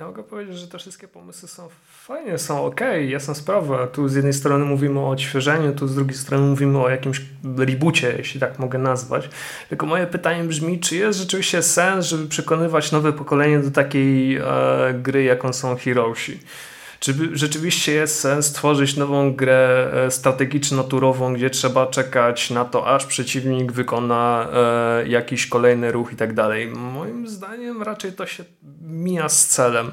[0.00, 1.68] Ja mogę powiedzieć, że te wszystkie pomysły są
[2.06, 3.86] fajnie, są ok, jasna sprawa.
[3.86, 7.22] Tu z jednej strony mówimy o odświeżeniu, tu z drugiej strony mówimy o jakimś
[7.58, 9.28] reboocie, jeśli tak mogę nazwać.
[9.68, 14.42] Tylko moje pytanie brzmi, czy jest rzeczywiście sens, żeby przekonywać nowe pokolenie do takiej e,
[15.02, 16.40] gry, jaką są Heroesi?
[17.00, 23.06] Czy rzeczywiście jest sens tworzyć nową grę e, strategiczno-turową, gdzie trzeba czekać na to, aż
[23.06, 26.68] przeciwnik wykona e, jakiś kolejny ruch i tak dalej?
[26.68, 28.44] Moim zdaniem raczej to się
[28.82, 29.92] mija z celem.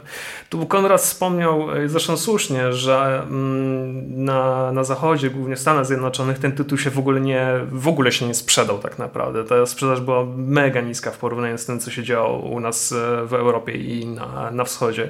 [0.50, 6.40] Tu Konrad wspomniał, e, zresztą słusznie, że mm, na, na zachodzie, głównie w Stanach Zjednoczonych,
[6.40, 9.44] ten tytuł się w ogóle nie, w ogóle się nie sprzedał tak naprawdę.
[9.44, 12.94] Ta sprzedaż była mega niska w porównaniu z tym, co się działo u nas
[13.26, 15.08] w Europie i na, na wschodzie.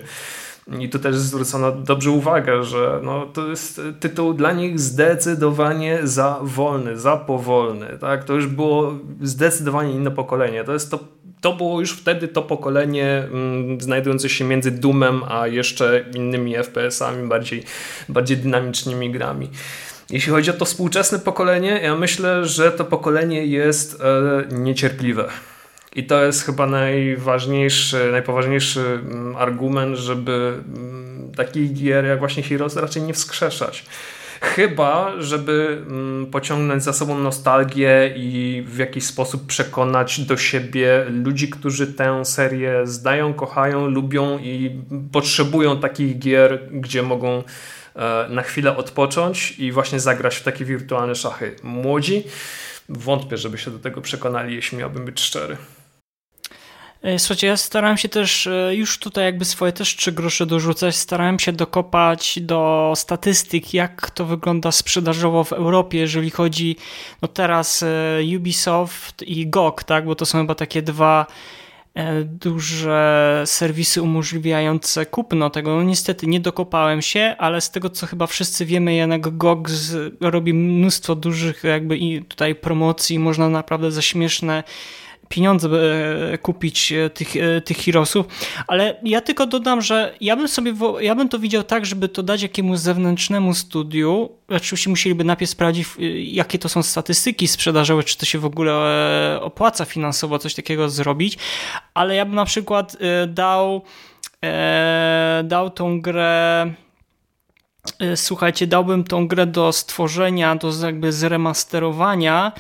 [0.80, 6.40] I tu też zwrócono dobrze uwagę, że no, to jest tytuł dla nich zdecydowanie za
[6.42, 7.98] wolny, za powolny.
[8.02, 8.24] Tak?
[8.24, 10.64] To już było zdecydowanie inne pokolenie.
[10.64, 11.00] To, jest to,
[11.42, 17.28] to było już wtedy to pokolenie mm, znajdujące się między Doomem a jeszcze innymi FPS-ami,
[17.28, 17.64] bardziej,
[18.10, 19.50] bardziej dynamicznymi grami.
[20.10, 25.30] Jeśli chodzi o to współczesne pokolenie, ja myślę, że to pokolenie jest e, niecierpliwe.
[25.98, 32.76] I to jest chyba najważniejszy, najpoważniejszy mm, argument, żeby mm, takich gier jak właśnie Heroes
[32.76, 33.86] raczej nie wskrzeszać.
[34.42, 41.50] Chyba, żeby mm, pociągnąć za sobą nostalgię i w jakiś sposób przekonać do siebie ludzi,
[41.50, 44.82] którzy tę serię zdają, kochają, lubią i
[45.12, 47.44] potrzebują takich gier, gdzie mogą
[47.96, 51.56] e, na chwilę odpocząć i właśnie zagrać w takie wirtualne szachy.
[51.64, 52.24] Młodzi
[52.90, 55.58] wątpię, żeby się do tego przekonali, jeśli miałbym być szczery.
[57.02, 60.96] E, słuchajcie, ja starałem się też e, już tutaj jakby swoje też trzy grosze dorzucać.
[60.96, 66.76] Starałem się dokopać do statystyk, jak to wygląda sprzedażowo w Europie, jeżeli chodzi
[67.22, 71.26] no teraz e, Ubisoft i GOG, tak, bo to są chyba takie dwa
[72.26, 75.76] duże serwisy umożliwiające kupno tego.
[75.76, 79.70] No niestety nie dokopałem się, ale z tego co chyba wszyscy wiemy, jednak GOG
[80.22, 84.64] robi mnóstwo dużych jakby i tutaj promocji, można naprawdę za śmieszne
[85.30, 85.70] pieniądze
[86.34, 87.34] e, kupić e, tych,
[87.66, 88.26] tych Heroesów,
[88.68, 92.24] ale ja tylko dodam, że ja bym sobie, ja bym to widział tak, żeby to
[92.24, 98.26] dać jakiemuś zewnętrznemu studiu, oczywiście musieliby najpierw sprawdzić, jakie to są statystyki sprzedażowe, czy to
[98.26, 101.38] się w ogóle opłaca finansowo coś takiego zrobić,
[101.94, 102.98] ale ja bym na przykład
[103.28, 103.82] dał
[105.44, 106.87] dał tą grę E,
[108.16, 112.52] słuchajcie, dałbym tą grę do stworzenia, do jakby zremasterowania.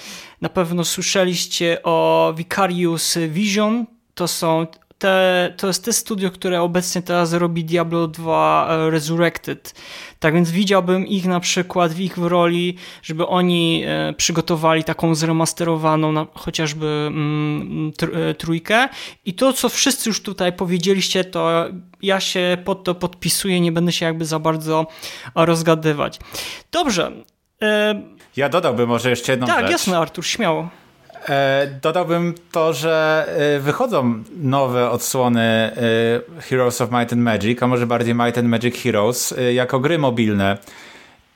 [0.41, 3.85] Na pewno słyszeliście o Vicarious Vision.
[4.15, 4.67] To są
[4.97, 9.73] te, to jest te studio, które obecnie teraz robi Diablo 2 e, Resurrected.
[10.19, 16.25] Tak więc widziałbym ich na przykład w ich roli, żeby oni e, przygotowali taką zremasterowaną
[16.33, 18.89] chociażby mm, tr, trójkę.
[19.25, 21.65] I to, co wszyscy już tutaj powiedzieliście, to
[22.01, 24.87] ja się pod to podpisuję, nie będę się jakby za bardzo
[25.35, 26.19] rozgadywać.
[26.71, 27.11] Dobrze.
[28.37, 29.63] Ja dodałbym może jeszcze jedną tak, rzecz.
[29.63, 30.69] Tak, jasne, Artur, śmiało.
[31.29, 33.25] E, dodałbym to, że
[33.55, 38.47] e, wychodzą nowe odsłony e, Heroes of Might and Magic, a może bardziej Might and
[38.47, 40.57] Magic Heroes, jako gry mobilne.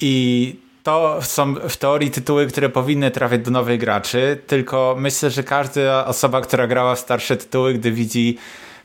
[0.01, 5.43] I to są w teorii tytuły, które powinny trafiać do nowych graczy, tylko myślę, że
[5.43, 8.37] każda osoba, która grała w starsze tytuły, gdy widzi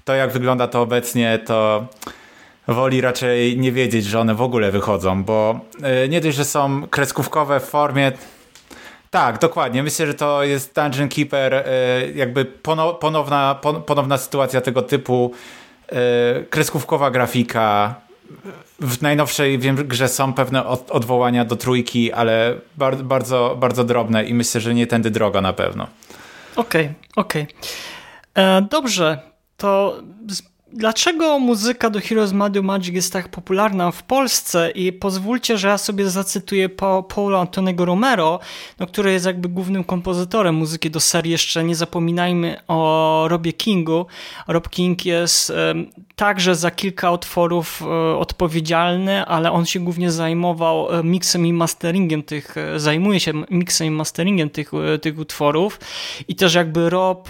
[0.05, 1.87] to, jak wygląda to obecnie, to
[2.69, 5.61] woli raczej nie wiedzieć, że one w ogóle wychodzą, bo
[6.09, 8.13] nie dość, że są kreskówkowe w formie
[9.11, 9.83] tak, dokładnie.
[9.83, 11.65] Myślę, że to jest Dungeon Keeper, e,
[12.15, 12.45] jakby
[13.01, 15.33] ponowna, ponowna sytuacja tego typu.
[15.89, 17.95] E, kreskówkowa grafika.
[18.81, 22.55] W najnowszej wiem, grze są pewne odwołania do trójki, ale
[23.05, 25.87] bardzo, bardzo drobne i myślę, że nie tędy droga na pewno.
[26.57, 27.43] Okej, okay, okej.
[27.43, 28.45] Okay.
[28.45, 29.19] E, dobrze,
[29.57, 30.01] to
[30.73, 34.71] Dlaczego muzyka do Heroes Mario Magic jest tak popularna w Polsce?
[34.71, 36.69] I pozwólcie, że ja sobie zacytuję
[37.09, 38.41] Paula Antonego Romero,
[38.79, 41.33] no, który jest jakby głównym kompozytorem muzyki do serii.
[41.33, 44.07] Jeszcze nie zapominajmy o Robie Kingu.
[44.49, 45.87] Rob King jest um,
[46.17, 52.23] także za kilka utworów um, odpowiedzialny, ale on się głównie zajmował um, mixem i masteringiem
[52.23, 54.71] tych, e, zajmuje się mixem i masteringiem tych,
[55.03, 55.81] tych utworów.
[56.29, 57.29] I też jakby Rob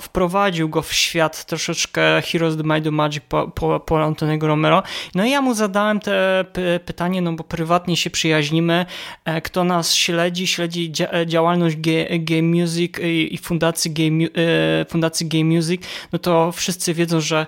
[0.00, 4.82] wprowadził go w świat troszeczkę Heroes the Might of Magic po, po, po Antonego Romero.
[5.14, 6.44] No i ja mu zadałem te
[6.84, 8.86] pytanie, no bo prywatnie się przyjaźnimy,
[9.24, 11.76] e, kto nas śledzi, śledzi e, działalność
[12.20, 12.92] Game Music
[13.30, 17.46] i Fundacji Game, e, Fundacji Game Music, no to wszyscy wiedzą, że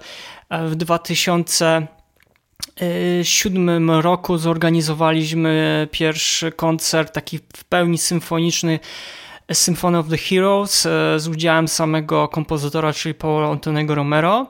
[0.50, 1.86] w 2000
[2.76, 8.80] 2007 roku zorganizowaliśmy pierwszy koncert taki w pełni symfoniczny
[9.54, 14.46] Symphony of the Heroes e, z udziałem samego kompozytora, czyli Paula Antonego Romero.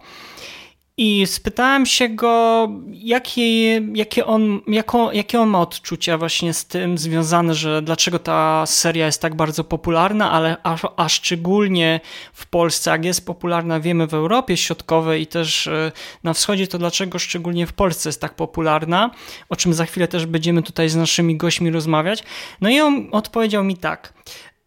[0.97, 6.99] I spytałem się go, jakie, jakie, on, jaką, jakie on ma odczucia właśnie z tym
[6.99, 12.01] związane, że dlaczego ta seria jest tak bardzo popularna, ale a, a szczególnie
[12.33, 15.93] w Polsce, jak jest popularna, wiemy w Europie Środkowej i też e,
[16.25, 19.11] na wschodzie, to dlaczego szczególnie w Polsce jest tak popularna,
[19.49, 22.25] o czym za chwilę też będziemy tutaj z naszymi gośćmi rozmawiać.
[22.61, 24.13] No i on odpowiedział mi tak.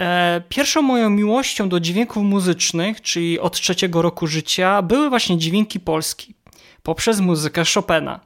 [0.02, 5.80] E, pierwszą moją miłością do dźwięków muzycznych, czyli od trzeciego roku życia, były właśnie dźwięki
[5.80, 6.36] polski
[6.84, 8.20] poprzez muzykę Chopina.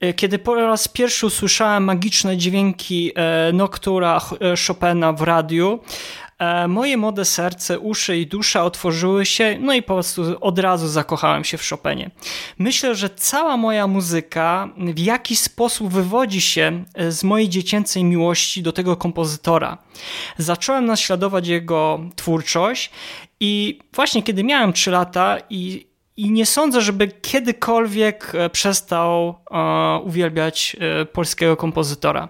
[0.00, 4.20] E, kiedy po raz pierwszy usłyszałem magiczne dźwięki e, Noctura
[4.66, 5.78] Chopina w radiu,
[6.68, 11.44] moje młode serce, uszy i dusza otworzyły się, no i po prostu od razu zakochałem
[11.44, 12.10] się w Chopinie.
[12.58, 18.62] Myślę, że cała moja muzyka w jakiś sposób wywodzi się e, z mojej dziecięcej miłości
[18.62, 19.78] do tego kompozytora.
[20.38, 22.90] Zacząłem naśladować jego twórczość
[23.40, 30.06] i właśnie kiedy miałem 3 lata i i nie sądzę, żeby kiedykolwiek e, przestał uh,
[30.06, 32.28] uwielbiać uh, polskiego kompozytora.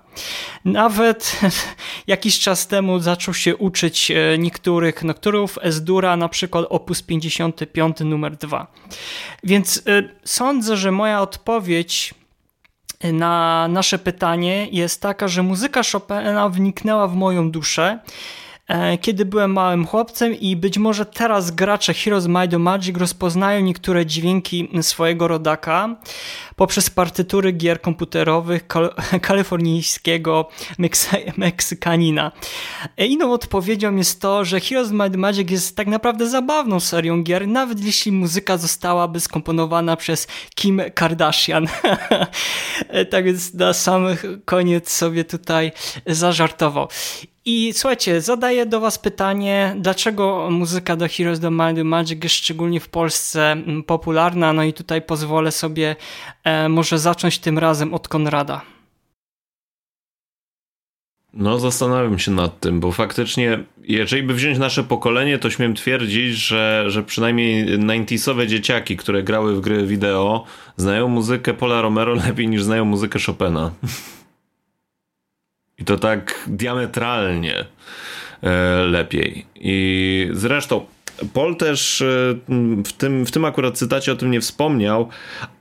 [0.65, 1.41] Nawet
[2.07, 8.67] jakiś czas temu zaczął się uczyć niektórych nokturów Esdura, na przykład opus 55 numer 2.
[9.43, 9.83] Więc
[10.25, 12.15] sądzę, że moja odpowiedź
[13.13, 18.44] na nasze pytanie jest taka, że muzyka Chopina wniknęła w moją duszę E,
[19.01, 24.69] kiedy byłem małym chłopcem i być może teraz gracze Heroes Might Magic rozpoznają niektóre dźwięki
[24.83, 25.97] swojego rodaka
[26.57, 28.95] poprzez partytury gier komputerowych kal
[29.29, 30.49] kalifornijskiego
[31.37, 32.33] Meksykanina.
[32.97, 37.49] E, inną odpowiedzią jest to, że Heroes Might Magic jest tak naprawdę zabawną serią gier,
[37.49, 41.67] nawet jeśli muzyka zostałaby skomponowana przez Kim Kardashian.
[42.89, 44.07] E, tak więc na sam
[44.45, 45.73] koniec sobie tutaj
[46.07, 46.89] zażartował.
[47.47, 52.81] I słuchajcie, zadaję do Was pytanie, dlaczego muzyka do Heroes of Might Magic jest szczególnie
[52.81, 54.53] w Polsce mm, popularna?
[54.53, 55.97] No i tutaj pozwolę sobie
[56.45, 58.61] e, może zacząć tym razem od Konrada.
[61.33, 66.35] No, zastanawiam się nad tym, bo faktycznie, jeżeli by wziąć nasze pokolenie, to śmiem twierdzić,
[66.35, 70.45] że, że przynajmniej 90sowe dzieciaki, które grały w gry wideo,
[70.77, 73.71] znają muzykę Paula Romero lepiej niż znają muzykę Chopina.
[75.79, 77.65] I to tak diametralnie
[78.43, 78.51] e,
[78.85, 79.47] lepiej.
[79.55, 80.87] I zresztą
[81.33, 82.05] Paul też e,
[82.85, 85.09] w tym, w tym akurat cytacie o tym nie wspomniał,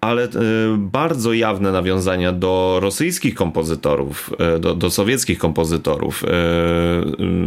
[0.02, 0.30] ale e,
[0.78, 6.24] bardzo jawne nawiązania do rosyjskich kompozytorów, do, do sowieckich kompozytorów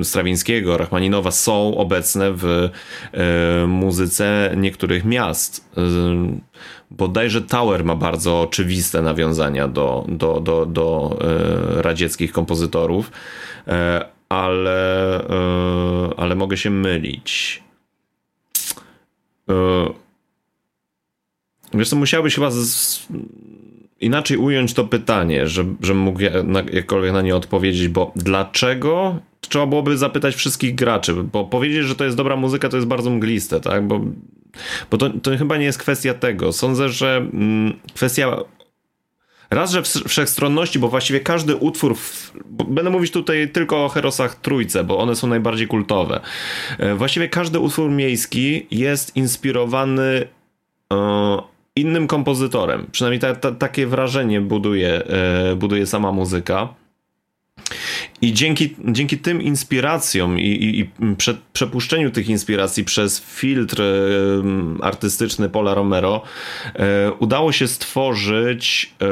[0.03, 2.69] Strawińskiego, Rachmaninowa są obecne w
[3.67, 5.71] muzyce niektórych miast.
[6.91, 11.19] Bodajże Tower ma bardzo oczywiste nawiązania do, do, do, do
[11.77, 13.11] radzieckich kompozytorów,
[14.29, 15.21] ale,
[16.17, 17.63] ale mogę się mylić.
[19.49, 19.89] E,
[21.75, 23.07] wiesz co, musiałbyś chyba z...
[24.01, 26.21] inaczej ująć to pytanie, że, żebym mógł
[26.73, 29.17] jakkolwiek na nie odpowiedzieć, bo dlaczego
[29.49, 33.11] trzeba byłoby zapytać wszystkich graczy, bo powiedzieć, że to jest dobra muzyka, to jest bardzo
[33.11, 33.87] mgliste, tak?
[33.87, 34.01] Bo,
[34.91, 36.53] bo to, to chyba nie jest kwestia tego.
[36.53, 38.37] Sądzę, że mm, kwestia
[39.51, 42.33] Raz, że wszechstronności, bo właściwie każdy utwór, w,
[42.69, 46.21] będę mówić tutaj tylko o Herosach Trójce, bo one są najbardziej kultowe.
[46.79, 50.29] E, właściwie każdy utwór miejski jest inspirowany
[50.93, 50.97] e,
[51.77, 52.87] innym kompozytorem.
[52.93, 56.69] Przynajmniej ta, ta, takie wrażenie buduje, e, buduje sama muzyka.
[58.21, 63.85] I dzięki, dzięki tym inspiracjom i, i, i prze, przepuszczeniu tych inspiracji przez filtr e,
[64.83, 66.23] artystyczny Paula Romero
[66.75, 69.07] e, udało się stworzyć e,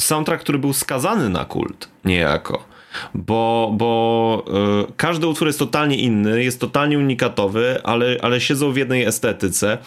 [0.00, 2.74] soundtrack, który był skazany na kult niejako.
[3.14, 4.44] Bo, bo
[4.88, 9.78] y, każdy utwór jest totalnie inny, jest totalnie unikatowy, ale, ale siedzą w jednej estetyce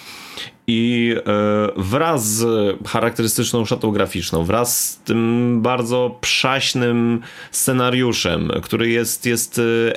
[0.68, 1.22] i y,
[1.82, 2.46] wraz z
[2.88, 7.22] charakterystyczną szatą graficzną, wraz z tym bardzo przaśnym
[7.52, 9.94] scenariuszem, który jest, jest, y,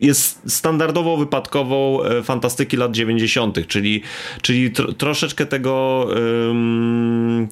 [0.00, 4.02] jest standardową, wypadkową fantastyki lat 90., czyli,
[4.42, 6.08] czyli tr troszeczkę tego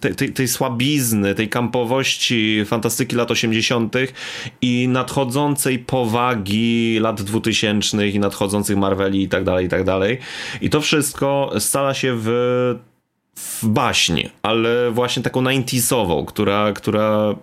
[0.00, 3.96] tej, tej, tej słabizny, tej kampowości fantastyki lat 80.,
[4.62, 10.18] i nadchodzącej powagi lat 2000 i nadchodzących Marveli i tak dalej, i tak dalej.
[10.60, 12.28] I to wszystko stala się w,
[13.36, 17.34] w baśni, ale właśnie taką 90 która, która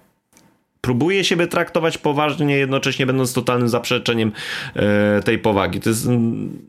[0.81, 4.31] próbuje siebie traktować poważnie, jednocześnie będąc totalnym zaprzeczeniem
[4.75, 5.79] e, tej powagi.
[5.79, 6.59] To jest mm,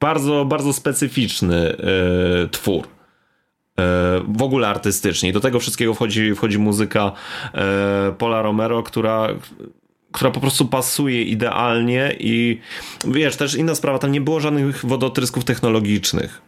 [0.00, 2.88] bardzo, bardzo specyficzny e, twór
[4.28, 5.32] w ogóle artystycznie.
[5.32, 7.12] Do tego wszystkiego wchodzi, wchodzi muzyka
[7.54, 9.28] e, Paula Romero, która
[10.12, 12.60] która po prostu pasuje idealnie i
[13.04, 16.42] wiesz, też inna sprawa, tam nie było żadnych wodotrysków technologicznych.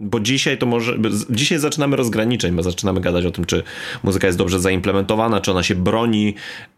[0.00, 0.98] Bo dzisiaj to może.
[1.30, 3.62] Dzisiaj zaczynamy rozgraniczeń, bo zaczynamy gadać o tym, czy
[4.02, 6.34] muzyka jest dobrze zaimplementowana, czy ona się broni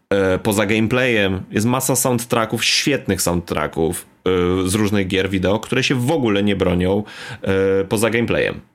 [0.09, 1.43] e, poza gameplayem.
[1.51, 6.55] Jest masa soundtracków, świetnych soundtracków e, z różnych gier wideo, które się w ogóle nie
[6.55, 7.03] bronią
[7.41, 8.70] e, poza gameplayem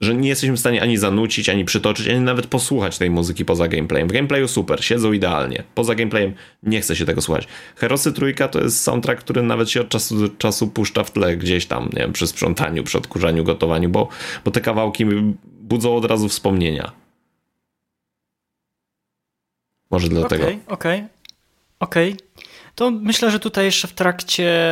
[0.00, 3.68] że nie jesteśmy w stanie ani zanucić, ani przytoczyć, ani nawet posłuchać tej muzyki poza
[3.68, 4.08] gameplayem.
[4.08, 5.62] W gameplayu super, siedzą idealnie.
[5.74, 7.48] Poza gameplayem nie chce się tego słuchać.
[7.76, 11.36] Herosy Trójka to jest soundtrack, który nawet się od czasu do czasu puszcza w tle
[11.36, 14.08] gdzieś tam, nie wiem, przy sprzątaniu, przy odkurzaniu, gotowaniu, bo,
[14.44, 15.04] bo te kawałki
[15.44, 16.92] budzą od razu wspomnienia.
[19.90, 20.44] Może dlatego.
[20.44, 21.08] Okej, okay, okej, okay,
[21.80, 22.12] okej.
[22.12, 22.28] Okay.
[22.74, 24.70] To myślę, że tutaj jeszcze w trakcie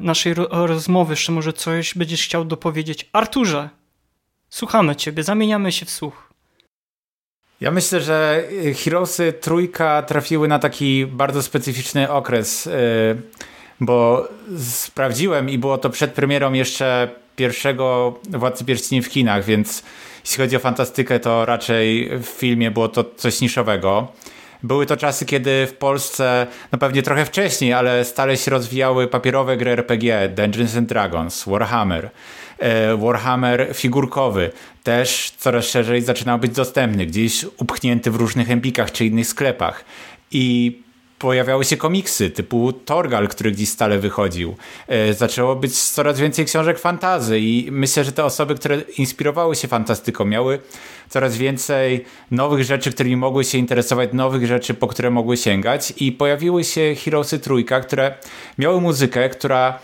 [0.00, 3.08] naszej rozmowy jeszcze może coś będziesz chciał dopowiedzieć.
[3.12, 3.68] Arturze,
[4.50, 6.30] Słuchamy ciebie, zamieniamy się w słuch.
[7.60, 8.44] Ja myślę, że
[8.84, 12.70] Heroesy trójka trafiły na taki bardzo specyficzny okres, y,
[13.80, 14.28] bo
[14.58, 19.82] sprawdziłem i było to przed premierą jeszcze pierwszego Władcy Pierścieni w kinach, więc
[20.24, 24.08] jeśli chodzi o fantastykę, to raczej w filmie było to coś niszowego.
[24.62, 29.56] Były to czasy, kiedy w Polsce, no pewnie trochę wcześniej, ale stale się rozwijały papierowe
[29.56, 32.10] gry RPG, Dungeons and Dragons, Warhammer.
[32.60, 34.50] E, Warhammer figurkowy
[34.82, 39.84] też coraz szerzej zaczynał być dostępny, gdzieś upchnięty w różnych empikach czy innych sklepach.
[40.30, 40.78] I
[41.18, 44.56] pojawiały się komiksy typu Torgal, który gdzieś stale wychodził.
[44.88, 49.68] E, zaczęło być coraz więcej książek fantazy i myślę, że te osoby, które inspirowały się
[49.68, 50.58] fantastyką, miały
[51.08, 56.12] coraz więcej nowych rzeczy, którymi mogły się interesować, nowych rzeczy, po które mogły sięgać i
[56.12, 58.14] pojawiły się Heroesy Trójka, które
[58.58, 59.78] miały muzykę, która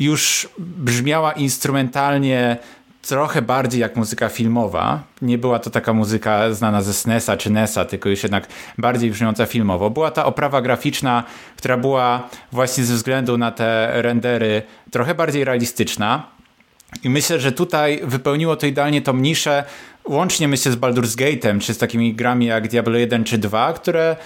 [0.00, 2.56] już brzmiała instrumentalnie
[3.02, 5.02] trochę bardziej jak muzyka filmowa.
[5.22, 8.46] Nie była to taka muzyka znana ze SNESa czy NESa, tylko już jednak
[8.78, 9.90] bardziej brzmiąca filmowo.
[9.90, 11.24] Była ta oprawa graficzna,
[11.56, 16.26] która była właśnie ze względu na te rendery trochę bardziej realistyczna.
[17.04, 19.64] I myślę, że tutaj wypełniło to idealnie tą niszę
[20.08, 24.16] łącznie myślę z Baldur's Gate'em, czy z takimi grami jak Diablo 1 czy 2, które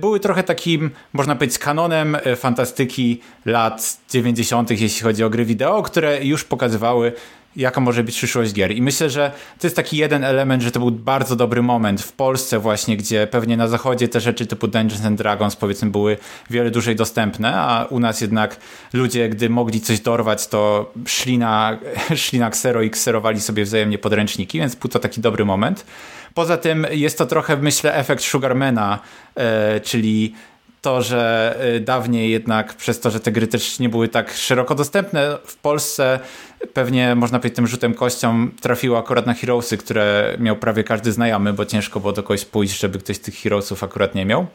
[0.00, 5.82] były trochę takim, można powiedzieć, kanonem y, fantastyki lat 90., jeśli chodzi o gry wideo,
[5.82, 7.12] które już pokazywały
[7.56, 8.72] jaka może być przyszłość gier.
[8.72, 12.12] I myślę, że to jest taki jeden element, że to był bardzo dobry moment w
[12.12, 16.16] Polsce właśnie, gdzie pewnie na zachodzie te rzeczy typu Dungeons and Dragons powiedzmy były
[16.50, 18.56] wiele dłużej dostępne, a u nas jednak
[18.92, 21.78] ludzie, gdy mogli coś dorwać, to szli na,
[22.16, 25.84] szli na ksero i kserowali sobie wzajemnie podręczniki, więc był to taki dobry moment.
[26.34, 28.98] Poza tym jest to trochę, myślę, efekt Sugarmana,
[29.34, 30.34] e, czyli
[30.84, 34.74] to, że y, dawniej jednak przez to, że te gry też nie były tak szeroko
[34.74, 36.20] dostępne w Polsce,
[36.74, 41.52] pewnie można powiedzieć tym rzutem kością trafiło akurat na Heroesy, które miał prawie każdy znajomy,
[41.52, 44.46] bo ciężko było do kogoś pójść, żeby ktoś tych Heroesów akurat nie miał.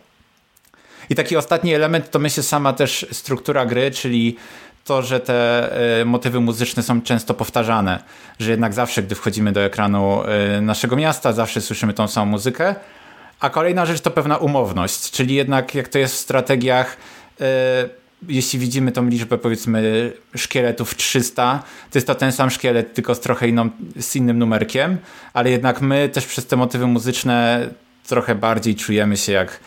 [1.10, 4.36] I taki ostatni element to myślę sama też struktura gry, czyli
[4.84, 5.70] to, że te
[6.02, 8.04] y, motywy muzyczne są często powtarzane,
[8.40, 10.24] że jednak zawsze, gdy wchodzimy do ekranu
[10.58, 12.76] y, naszego miasta, zawsze słyszymy tą samą muzykę,
[13.40, 16.98] a kolejna rzecz to pewna umowność, czyli jednak jak to jest w strategiach,
[17.40, 17.46] yy,
[18.28, 23.20] jeśli widzimy tą liczbę powiedzmy szkieletów 300, to jest to ten sam szkielet, tylko z
[23.20, 24.98] trochę inną, z innym numerkiem,
[25.34, 27.70] ale jednak my też przez te motywy muzyczne
[28.08, 29.60] trochę bardziej czujemy się jak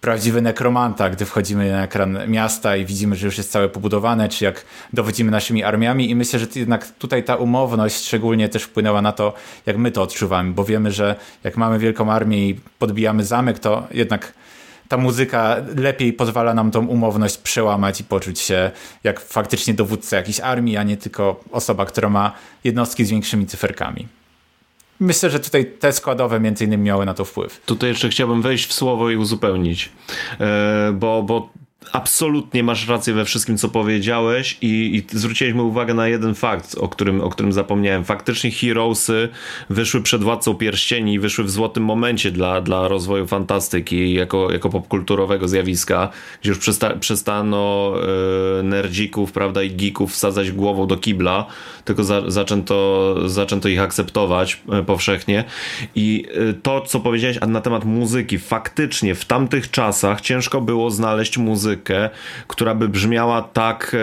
[0.00, 4.44] prawdziwy nekromanta, gdy wchodzimy na ekran miasta i widzimy, że już jest całe pobudowane, czy
[4.44, 6.10] jak dowodzimy naszymi armiami.
[6.10, 9.34] I myślę, że jednak tutaj ta umowność szczególnie też wpłynęła na to,
[9.66, 13.86] jak my to odczuwamy, bo wiemy, że jak mamy wielką armię i podbijamy zamek, to
[13.90, 14.32] jednak
[14.88, 18.70] ta muzyka lepiej pozwala nam tą umowność przełamać i poczuć się
[19.04, 22.32] jak faktycznie dowódca jakiejś armii, a nie tylko osoba, która ma
[22.64, 24.17] jednostki z większymi cyferkami
[25.00, 27.60] myślę, że tutaj te składowe między innymi miały na to wpływ.
[27.66, 29.92] Tutaj jeszcze chciałbym wejść w słowo i uzupełnić,
[30.40, 31.50] e, bo, bo
[31.92, 36.88] absolutnie masz rację we wszystkim, co powiedziałeś i, i zwróciliśmy uwagę na jeden fakt, o
[36.88, 38.04] którym, o którym zapomniałem.
[38.04, 39.28] Faktycznie Heroesy
[39.70, 44.70] wyszły przed Władcą Pierścieni i wyszły w złotym momencie dla, dla rozwoju fantastyki jako, jako
[44.70, 46.08] popkulturowego zjawiska,
[46.42, 47.92] gdzie już przesta, przestano
[48.58, 51.46] e, nerdzików, prawda, i geeków wsadzać głową do kibla,
[51.84, 55.44] tylko za, zaczęto, zaczęto ich akceptować e, powszechnie
[55.94, 61.38] i e, to, co powiedziałeś na temat muzyki, faktycznie w tamtych czasach ciężko było znaleźć
[61.38, 62.10] muzykę, muzykę,
[62.46, 63.96] która by brzmiała tak,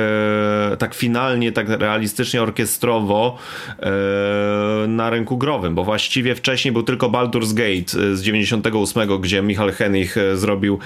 [0.71, 3.37] e, tak finalnie, tak realistycznie, orkiestrowo
[3.79, 9.41] e, na rynku growym, bo właściwie wcześniej był tylko Baldur's Gate e, z 98, gdzie
[9.41, 10.79] Michal Henich zrobił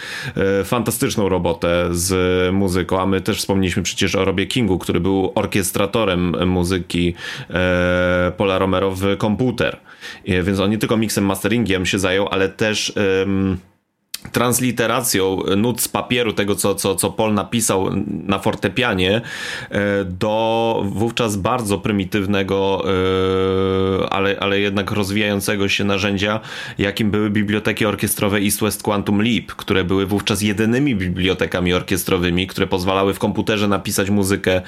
[0.65, 6.49] fantastyczną robotę z muzyką, a my też wspomnieliśmy przecież o Robie Kingu, który był orkiestratorem
[6.49, 7.13] muzyki
[8.37, 9.77] Paula Romero w komputer.
[10.25, 12.93] Więc on nie tylko mixem, masteringiem się zajął, ale też
[14.32, 19.22] transliteracją nut z papieru tego, co, co, co Paul napisał na fortepianie
[19.70, 22.84] e, do wówczas bardzo prymitywnego,
[24.03, 26.39] e, ale, ale jednak rozwijającego się narzędzia,
[26.78, 32.67] jakim były biblioteki orkiestrowe East West Quantum Leap, które były wówczas jedynymi bibliotekami orkiestrowymi, które
[32.67, 34.61] pozwalały w komputerze napisać muzykę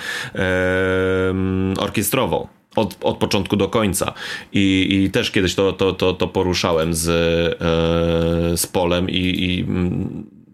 [1.77, 4.13] orkiestrową od, od początku do końca.
[4.53, 9.65] I, i też kiedyś to, to, to, to poruszałem z, e, z Polem i, i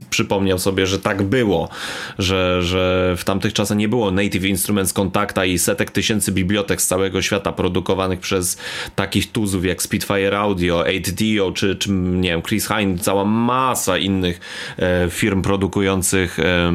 [0.09, 1.69] przypomniał sobie, że tak było,
[2.19, 6.87] że, że w tamtych czasach nie było Native Instruments Contacta i setek tysięcy bibliotek z
[6.87, 8.57] całego świata produkowanych przez
[8.95, 14.39] takich tuzów jak Spitfire Audio, 8Dio czy, czy nie wiem, Chris Hine, cała masa innych
[14.79, 16.71] e, firm produkujących e,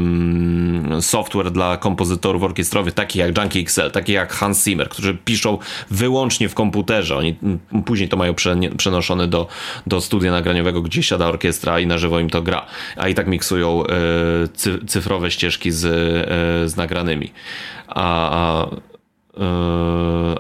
[1.01, 5.59] software dla kompozytorów orkiestrowych, takich jak Junkie XL, takich jak Hans Zimmer, którzy piszą
[5.91, 7.17] wyłącznie w komputerze.
[7.17, 7.37] Oni
[7.85, 8.35] później to mają
[8.77, 9.49] przenoszone do,
[9.87, 12.67] do studia nagraniowego, gdzie siada orkiestra i na żywo im to gra.
[12.97, 13.89] A i tak miksują e,
[14.87, 17.33] cyfrowe ścieżki z, e, z nagranymi.
[17.89, 18.73] A, a e,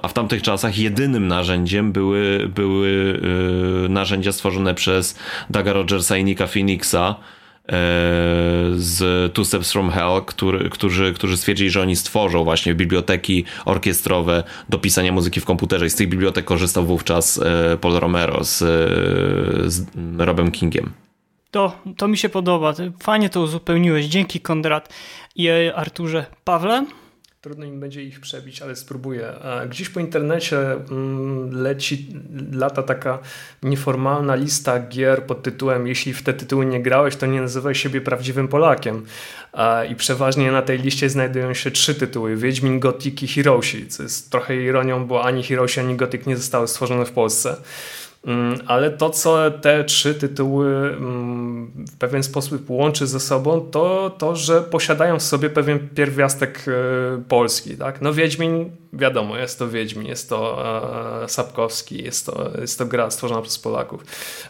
[0.02, 3.20] a w tamtych czasach jedynym narzędziem były, były
[3.88, 5.18] narzędzia stworzone przez
[5.50, 7.14] Daga Rogersa i Nika Phoenixa
[8.74, 14.44] z Two Steps From Hell, który, którzy, którzy stwierdzili, że oni stworzą właśnie biblioteki orkiestrowe
[14.68, 17.40] do pisania muzyki w komputerze i z tych bibliotek korzystał wówczas
[17.80, 18.58] Paul Romero z,
[19.72, 19.86] z
[20.18, 21.01] Robem Kingiem.
[21.52, 22.74] To, to mi się podoba.
[23.02, 24.06] Fajnie to uzupełniłeś.
[24.06, 24.88] Dzięki Kondrat
[25.36, 26.26] i e, Arturze.
[26.44, 26.86] Pawle?
[27.40, 29.26] Trudno im będzie ich przebić, ale spróbuję.
[29.26, 32.06] E, gdzieś po internecie mm, leci
[32.52, 33.18] lata taka
[33.62, 38.00] nieformalna lista gier pod tytułem Jeśli w te tytuły nie grałeś, to nie nazywaj siebie
[38.00, 39.06] prawdziwym Polakiem.
[39.54, 42.36] E, I przeważnie na tej liście znajdują się trzy tytuły.
[42.36, 46.68] Wiedźmin, Gothic i Hiroshi, co jest trochę ironią, bo ani Hiroshi, ani Gothic nie zostały
[46.68, 47.56] stworzone w Polsce.
[48.26, 54.10] Mm, ale to, co te trzy tytuły mm, w pewien sposób łączy ze sobą, to
[54.18, 57.76] to, że posiadają w sobie pewien pierwiastek e, polski.
[57.76, 58.00] Tak?
[58.00, 60.64] No Wiedźmin, wiadomo, jest to Wiedźmin, jest to
[61.24, 64.04] e, Sapkowski, jest to, jest to gra stworzona przez Polaków.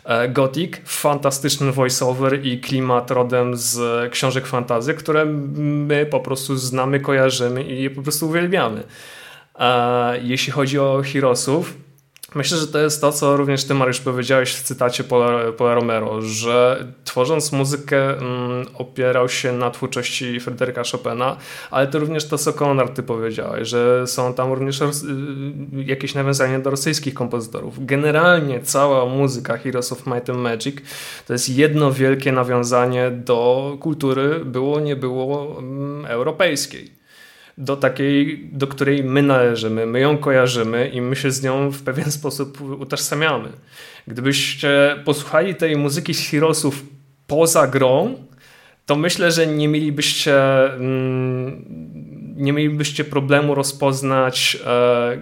[0.05, 7.01] E, Gothic, fantastyczny voiceover i klimat rodem z książek fantazy, które my po prostu znamy,
[7.01, 8.83] kojarzymy i je po prostu uwielbiamy.
[10.23, 11.75] Jeśli chodzi o Heroesów,
[12.35, 16.87] Myślę, że to jest to, co również ty, Mariusz, powiedziałeś w cytacie Paula, Romero, że
[17.05, 21.37] tworząc muzykę mm, opierał się na twórczości Fryderyka Chopina,
[21.71, 24.87] ale to również to, co Konrad ty powiedziałeś, że są tam również y,
[25.87, 27.87] jakieś nawiązania do rosyjskich kompozytorów.
[27.87, 30.77] Generalnie cała muzyka Heroes of Might and Magic
[31.27, 37.02] to jest jedno wielkie nawiązanie do kultury było, nie było mm, europejskiej
[37.59, 41.83] do takiej, do której my należymy, my ją kojarzymy i my się z nią w
[41.83, 43.49] pewien sposób utożsamiamy.
[44.07, 46.85] Gdybyście posłuchali tej muzyki z Heroesów
[47.27, 48.15] poza grą,
[48.87, 51.65] to myślę, że nie mielibyście, mm,
[52.37, 55.19] nie mielibyście problemu rozpoznać e,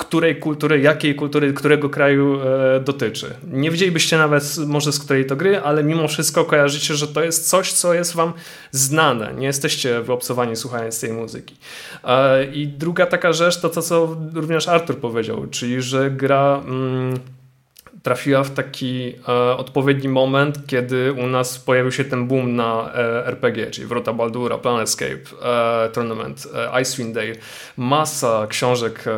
[0.00, 3.34] której kultury, jakiej kultury, którego kraju e, dotyczy.
[3.52, 7.48] Nie wiedzielibyście nawet może z której to gry, ale mimo wszystko kojarzycie, że to jest
[7.48, 8.32] coś, co jest wam
[8.70, 9.34] znane.
[9.34, 11.56] Nie jesteście wyobcowani słuchając tej muzyki.
[12.04, 16.62] E, I druga taka rzecz to to, co również Artur powiedział, czyli że gra...
[16.66, 17.18] Mm,
[18.02, 23.26] trafiła w taki e, odpowiedni moment, kiedy u nas pojawił się ten boom na e,
[23.26, 27.34] RPG, czyli Wrota Baldura, Planescape, e, Tournament, e, Icewind Dale,
[27.76, 29.12] masa książek e,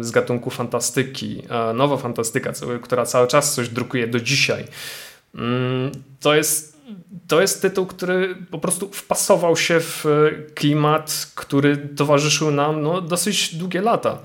[0.00, 4.64] z gatunku fantastyki, e, nowa fantastyka, która cały czas coś drukuje do dzisiaj.
[5.34, 6.76] Mm, to jest
[7.28, 10.04] to jest tytuł, który po prostu wpasował się w
[10.54, 14.18] klimat, który towarzyszył nam no, dosyć długie lata.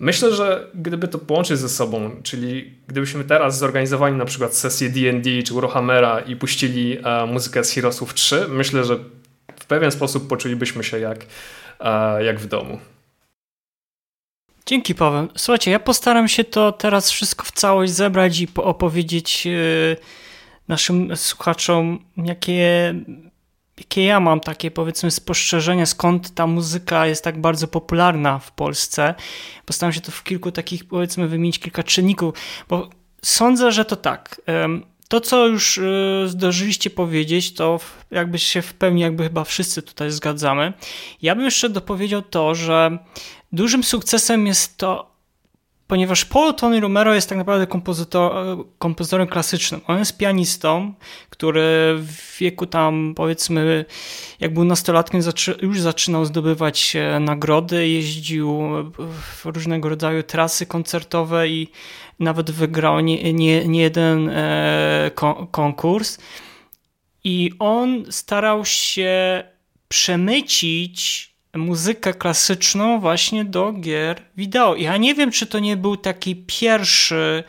[0.00, 5.42] Myślę, że gdyby to połączyć ze sobą, czyli gdybyśmy teraz zorganizowali na przykład sesję D&D
[5.42, 8.96] czy Warhammera i puścili e, muzykę z Heroesów 3, myślę, że
[9.60, 11.26] w pewien sposób poczulibyśmy się jak,
[11.80, 12.78] e, jak w domu.
[14.66, 15.28] Dzięki Paweł.
[15.36, 19.50] Słuchajcie, ja postaram się to teraz wszystko w całość zebrać i opowiedzieć e,
[20.68, 22.94] naszym słuchaczom, jakie
[23.80, 29.14] jakie ja mam takie powiedzmy spostrzeżenia, skąd ta muzyka jest tak bardzo popularna w Polsce.
[29.66, 32.34] Postaram się to w kilku takich powiedzmy wymienić kilka czynników,
[32.68, 32.88] bo
[33.22, 34.40] sądzę, że to tak.
[35.08, 40.10] To, co już y, zdążyliście powiedzieć, to jakby się w pełni jakby chyba wszyscy tutaj
[40.10, 40.72] zgadzamy.
[41.22, 42.98] Ja bym jeszcze dopowiedział to, że
[43.52, 45.09] dużym sukcesem jest to
[45.90, 48.32] ponieważ Paul Tony Romero jest tak naprawdę kompozytor,
[48.78, 49.80] kompozytorem klasycznym.
[49.86, 50.94] On jest pianistą,
[51.30, 53.84] który w wieku tam powiedzmy,
[54.40, 55.20] jak był nastolatkiem,
[55.62, 58.60] już zaczynał zdobywać e, nagrody, jeździł
[58.98, 61.68] w różnego rodzaju trasy koncertowe i
[62.18, 65.10] nawet wygrał nie, nie, nie jeden e,
[65.50, 66.18] konkurs.
[67.24, 69.44] I on starał się
[69.88, 74.76] przemycić muzykę klasyczną właśnie do gier wideo.
[74.76, 77.44] Ja nie wiem, czy to nie był taki pierwszy,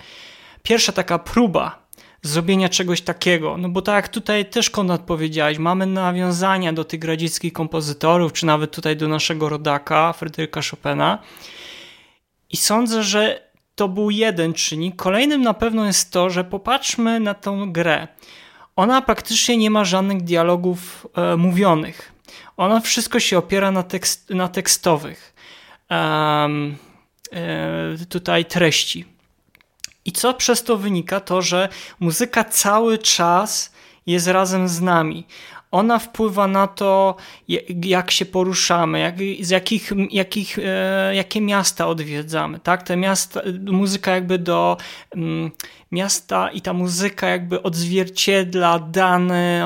[0.64, 1.82] pierwsza taka próba
[2.22, 3.58] zrobienia czegoś takiego.
[3.58, 8.46] No bo tak jak tutaj też Konrad powiedziałeś, mamy nawiązania do tych radzieckich kompozytorów, czy
[8.46, 11.20] nawet tutaj do naszego rodaka, Fryderyka Chopina.
[12.50, 14.96] I sądzę, że to był jeden czynnik.
[14.96, 18.08] Kolejnym na pewno jest to, że popatrzmy na tą grę.
[18.76, 22.11] Ona praktycznie nie ma żadnych dialogów e, mówionych.
[22.62, 25.34] Ona wszystko się opiera na, tekst, na tekstowych
[25.90, 26.78] um,
[28.10, 29.06] tutaj treści.
[30.06, 31.20] I co przez to wynika?
[31.20, 33.74] To, że muzyka cały czas
[34.06, 35.28] jest razem z nami.
[35.72, 37.16] Ona wpływa na to,
[37.68, 42.60] jak się poruszamy, jak, z jakich, jakich, e, jakie miasta odwiedzamy.
[42.60, 42.84] Tak?
[42.84, 44.78] Te miasta, muzyka jakby do
[45.16, 45.52] um,
[45.92, 49.66] miasta i ta muzyka jakby odzwierciedla dane.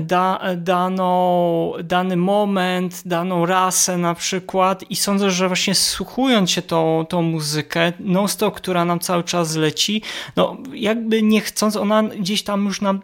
[0.00, 7.06] Da, daną, dany moment, daną rasę na przykład i sądzę, że właśnie słuchując się tą,
[7.08, 10.02] tą muzykę non-stop, która nam cały czas leci,
[10.36, 13.00] no jakby nie chcąc, ona gdzieś tam już nam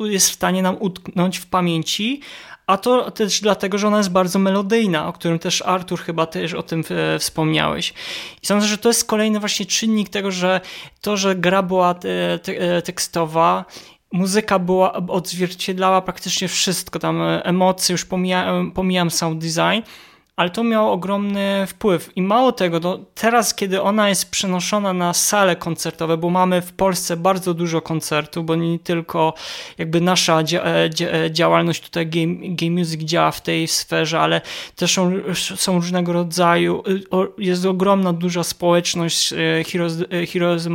[0.00, 2.20] jest w stanie nam utknąć w pamięci,
[2.66, 6.54] a to też dlatego, że ona jest bardzo melodyjna, o którym też Artur chyba też
[6.54, 7.94] o tym e, wspomniałeś.
[8.42, 10.60] I sądzę, że to jest kolejny właśnie czynnik tego, że
[11.00, 11.94] to, że gra była
[12.46, 13.64] e, tekstowa
[14.14, 19.82] muzyka była, odzwierciedlała praktycznie wszystko, tam e, emocje, już pomijam, pomijam sound design,
[20.36, 22.10] ale to miało ogromny wpływ.
[22.16, 26.72] I mało tego, no, teraz, kiedy ona jest przenoszona na sale koncertowe, bo mamy w
[26.72, 29.34] Polsce bardzo dużo koncertów, bo nie tylko
[29.78, 34.40] jakby nasza dzia dzia działalność tutaj game, game music działa w tej sferze, ale
[34.76, 35.12] też są,
[35.56, 36.82] są różnego rodzaju,
[37.38, 39.36] jest ogromna, duża społeczność e,
[39.72, 40.68] Heroes, e, Heroes,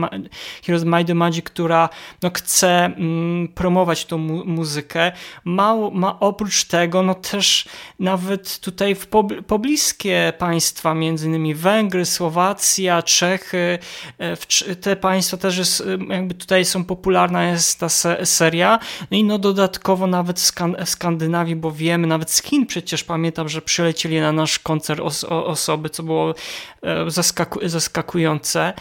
[0.65, 1.89] Heroes Might the Magic, która
[2.23, 5.11] no, chce mm, promować tą mu muzykę.
[5.43, 9.07] Mało, ma, oprócz tego, no też nawet tutaj w
[9.49, 13.79] pobliskie państwa, między innymi Węgry, Słowacja, Czechy,
[14.17, 17.89] e, te państwa też jest, e, jakby tutaj są popularna jest ta
[18.25, 18.79] seria.
[19.11, 23.61] No i no dodatkowo nawet w Skandynawii, bo wiemy, nawet z Chin przecież pamiętam, że
[23.61, 26.35] przylecieli na nasz koncert os osoby, co było
[26.81, 28.73] e, zaskaku zaskakujące.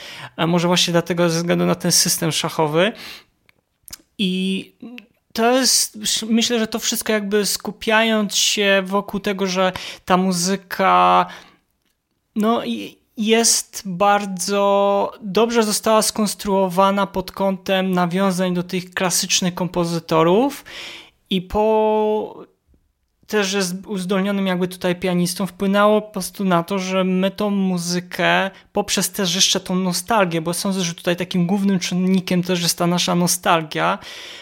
[0.47, 2.93] Może właśnie dlatego ze względu na ten system szachowy.
[4.19, 4.73] I
[5.39, 9.73] to jest, myślę, że to wszystko jakby skupiając się wokół tego, że
[10.05, 11.27] ta muzyka
[12.37, 12.63] no
[13.17, 20.65] jest bardzo dobrze została skonstruowana pod kątem nawiązań do tych klasycznych kompozytorów
[21.31, 22.45] i po
[23.29, 28.51] też jest uzdolnionym jakby tutaj pianistą, wpłynęło po prostu na to, że my tą muzykę
[28.73, 32.87] poprzez też jeszcze tą nostalgię, bo sądzę, że tutaj takim głównym czynnikiem też jest ta
[32.87, 33.99] nasza nostalgia,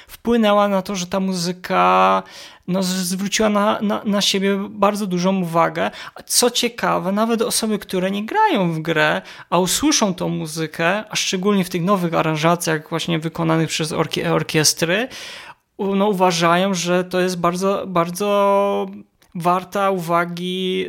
[0.08, 2.22] wpłynęła na to, że ta muzyka
[2.68, 5.90] no, zwróciła na, na, na siebie bardzo dużą uwagę.
[6.26, 11.64] Co ciekawe, nawet osoby, które nie grają w grę, a usłyszą tą muzykę, a szczególnie
[11.64, 13.94] w tych nowych aranżacjach właśnie wykonanych przez
[14.32, 15.08] orkiestry,
[15.78, 18.86] no, uważają, że to jest bardzo, bardzo
[19.36, 20.86] warta uwagi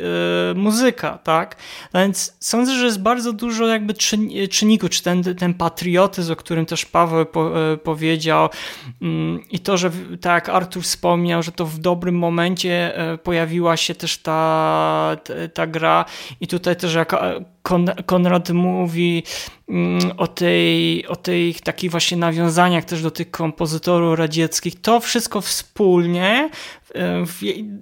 [0.50, 1.56] y, muzyka, tak?
[1.92, 6.36] No więc sądzę, że jest bardzo dużo jakby czyn, czynników, czy ten, ten patriotyzm, o
[6.36, 9.06] którym też Paweł po, y, powiedział y,
[9.50, 9.90] i to, że
[10.20, 15.66] tak Artur wspomniał, że to w dobrym momencie y, pojawiła się też ta, ta, ta
[15.66, 16.04] gra
[16.40, 17.14] i tutaj też jak
[18.06, 19.22] Konrad mówi
[19.68, 25.40] mm, o tej, o tej takich właśnie nawiązaniach też do tych kompozytorów radzieckich, to wszystko
[25.40, 26.50] wspólnie e,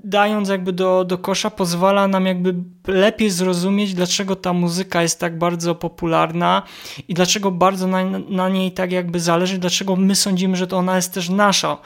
[0.04, 2.54] dając jakby do, do kosza pozwala nam jakby
[2.86, 6.62] lepiej zrozumieć, dlaczego ta muzyka jest tak bardzo popularna
[7.08, 10.96] i dlaczego bardzo na, na niej tak jakby zależy, dlaczego my sądzimy, że to ona
[10.96, 11.78] jest też nasza.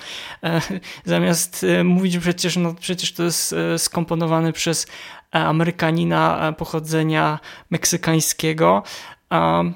[0.43, 0.61] E,
[1.05, 4.87] zamiast e, mówić, przecież, no, przecież to jest skomponowane przez
[5.31, 7.39] Amerykanina e, pochodzenia
[7.71, 8.83] meksykańskiego.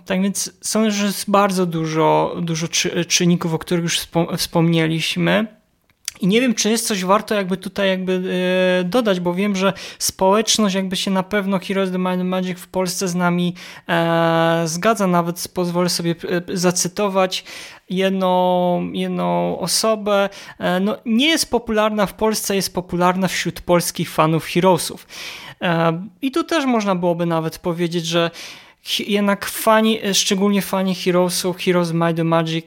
[0.07, 2.69] Tak więc sądzę, że jest bardzo dużo, dużo
[3.09, 4.01] czynników, o których już
[4.37, 5.64] wspomnieliśmy.
[6.25, 8.23] I nie wiem, czy jest coś warto jakby tutaj jakby
[8.81, 13.09] e, dodać, bo wiem, że społeczność jakby się na pewno Heroes the Magic w Polsce
[13.09, 13.55] z nami
[13.89, 15.07] e, zgadza.
[15.07, 16.15] Nawet pozwolę sobie
[16.51, 17.45] e, zacytować
[17.91, 20.29] jedną, jedną osobę.
[20.81, 25.07] No, nie jest popularna w Polsce, jest popularna wśród polskich fanów Heroesów.
[26.23, 28.31] I tu też można byłoby nawet powiedzieć, że
[29.07, 32.67] jednak fani, szczególnie fani Heroesów, Heroes Might the Magic,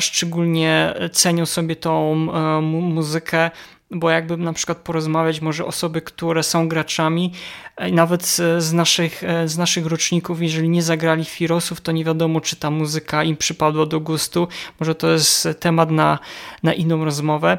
[0.00, 3.50] szczególnie cenią sobie tą e, muzykę,
[3.90, 7.32] bo jakby na przykład porozmawiać może osoby, które są graczami,
[7.76, 8.26] e, nawet
[8.58, 13.24] z naszych, z naszych roczników, jeżeli nie zagrali Heroesów, to nie wiadomo, czy ta muzyka
[13.24, 14.48] im przypadła do gustu.
[14.80, 16.18] Może to jest temat na,
[16.62, 17.58] na inną rozmowę.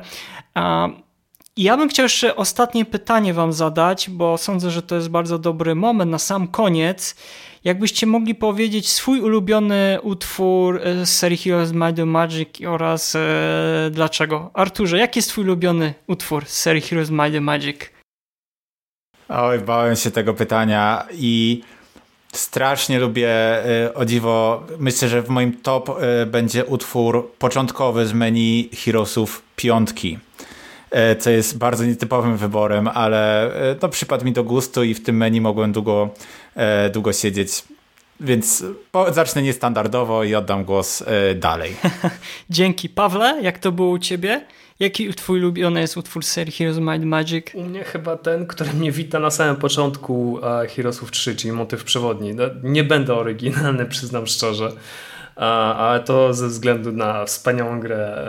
[1.58, 5.76] Ja bym chciał jeszcze ostatnie pytanie Wam zadać, bo sądzę, że to jest bardzo dobry
[5.76, 7.16] moment na sam koniec.
[7.64, 13.90] Jakbyście mogli powiedzieć swój ulubiony utwór e, z serii Heroes Might the Magic oraz e,
[13.92, 14.52] dlaczego?
[14.54, 17.78] Arturze, jaki jest Twój ulubiony utwór z serii Heroes Might the Magic?
[19.30, 21.62] Oj, bałem się tego pytania i
[22.34, 23.30] strasznie lubię,
[23.86, 29.42] e, o dziwo, myślę, że w moim top e, będzie utwór początkowy z menu Heroesów
[29.56, 30.20] piątki.
[30.92, 35.18] E, co jest bardzo nietypowym wyborem, ale no, przypadł mi do gustu i w tym
[35.18, 36.10] menu mogłem długo,
[36.56, 37.64] e, długo siedzieć.
[38.20, 38.64] Więc
[39.12, 41.04] zacznę niestandardowo i oddam głos
[41.36, 41.76] dalej.
[42.50, 42.90] Dzięki.
[42.90, 44.46] Pawle, jak to było u ciebie?
[44.80, 47.46] Jaki twój ulubiony jest utwór serii Heroes Might Magic?
[47.54, 50.40] U mnie chyba ten, który mnie wita na samym początku
[50.76, 52.34] Heroesów 3, czyli motyw przewodni.
[52.34, 54.72] No, nie będę oryginalny, przyznam szczerze
[55.38, 58.28] ale to ze względu na wspaniałą grę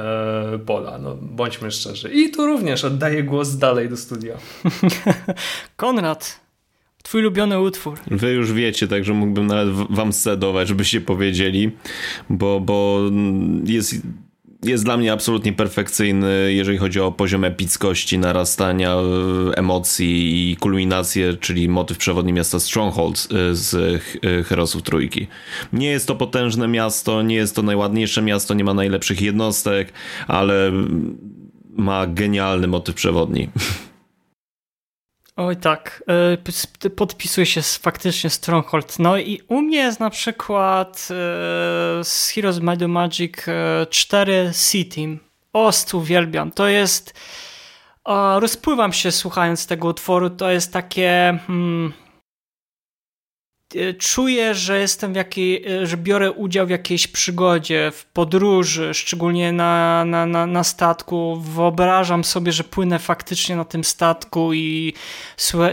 [0.67, 0.97] Bola.
[0.97, 2.11] E, no, bądźmy szczerzy.
[2.13, 4.37] I tu również oddaję głos dalej do studia.
[5.77, 6.41] Konrad,
[7.03, 7.99] Twój ulubiony utwór.
[8.11, 11.71] Wy już wiecie, także mógłbym nawet wam scedować, żebyście powiedzieli,
[12.31, 13.01] bo, bo
[13.65, 13.95] jest
[14.63, 19.03] jest dla mnie absolutnie perfekcyjny, jeżeli chodzi o poziom epickości, narastania e,
[19.57, 25.27] emocji i kulminację, czyli motyw przewodni miasta Stronghold e, z e, Herosów Trójki.
[25.73, 29.93] Nie jest to potężne miasto, nie jest to najładniejsze miasto, nie ma najlepszych jednostek,
[30.29, 30.73] ale
[31.77, 33.49] ma genialny motyw przewodni.
[35.39, 36.05] Oj tak,
[36.85, 38.99] e, podpisuje się faktycznie Stronghold.
[38.99, 41.15] No i u mnie jest na przykład e,
[42.05, 43.35] z Heroes Might Magic
[43.91, 45.19] 4 e, C-Team.
[45.53, 46.51] Ost uwielbiam.
[46.51, 47.15] To jest...
[48.39, 50.31] Rozpływam się słuchając tego utworu.
[50.31, 51.39] To jest takie...
[51.47, 51.93] Hmm,
[53.99, 59.53] czuję, że jestem w jakiej, e, że biorę udział w jakiejś przygodzie, w podróży, szczególnie
[59.53, 61.37] na, na, na, na statku.
[61.37, 64.93] Wyobrażam sobie, że płynę faktycznie na tym statku i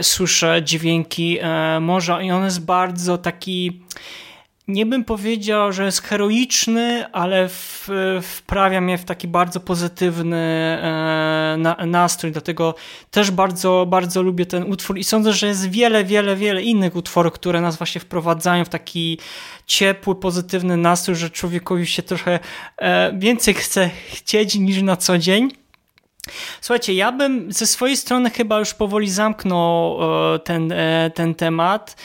[0.01, 3.81] słyszę dźwięki e, morza i on jest bardzo taki
[4.67, 7.89] nie bym powiedział, że jest heroiczny, ale w,
[8.21, 12.75] wprawia mnie w taki bardzo pozytywny e, na, nastrój, dlatego
[13.11, 17.33] też bardzo, bardzo lubię ten utwór i sądzę, że jest wiele, wiele, wiele innych utworów,
[17.33, 19.19] które nas właśnie wprowadzają w taki
[19.65, 22.39] ciepły, pozytywny nastrój, że człowiekowi się trochę
[22.77, 25.64] e, więcej chce chcieć niż na co dzień.
[26.61, 29.97] Słuchajcie, ja bym ze swojej strony chyba już powoli zamknął
[30.35, 31.95] e, ten, e, ten temat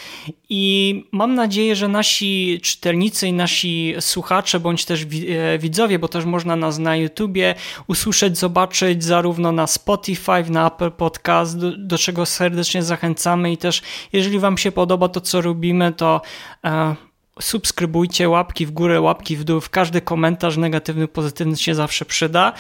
[0.48, 6.24] i mam nadzieję, że nasi czytelnicy i nasi słuchacze, bądź też e, widzowie, bo też
[6.24, 7.54] można nas na YouTubie
[7.86, 13.82] usłyszeć, zobaczyć zarówno na Spotify, na Apple Podcast, do, do czego serdecznie zachęcamy i też
[14.12, 16.20] jeżeli Wam się podoba to, co robimy, to
[17.40, 19.60] subskrybujcie, łapki w górę, łapki w dół.
[19.70, 22.52] Każdy komentarz negatywny, pozytywny się zawsze przyda.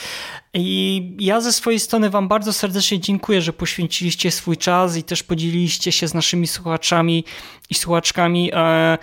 [0.54, 5.22] I ja ze swojej strony Wam bardzo serdecznie dziękuję, że poświęciliście swój czas i też
[5.22, 7.24] podzieliliście się z naszymi słuchaczami
[7.70, 8.50] i słuchaczkami.
[8.54, 8.98] E,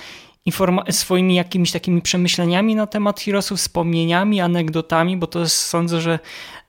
[0.89, 6.19] swoimi jakimiś takimi przemyśleniami na temat Heroesów, wspomnieniami, anegdotami, bo to jest, sądzę, że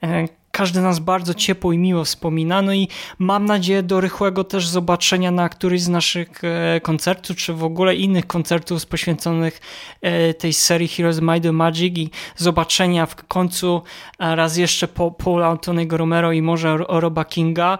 [0.02, 0.28] e,
[0.58, 2.62] każdy nas bardzo ciepło i miło wspomina.
[2.62, 2.88] No i
[3.18, 7.94] mam nadzieję do rychłego też zobaczenia na któryś z naszych e, koncertów, czy w ogóle
[7.94, 9.60] innych koncertów poświęconych
[10.00, 13.82] e, tej serii Heroes Might the Magic i zobaczenia w końcu
[14.18, 17.78] raz jeszcze po Paula Antonego Romero i może Roba Kinga.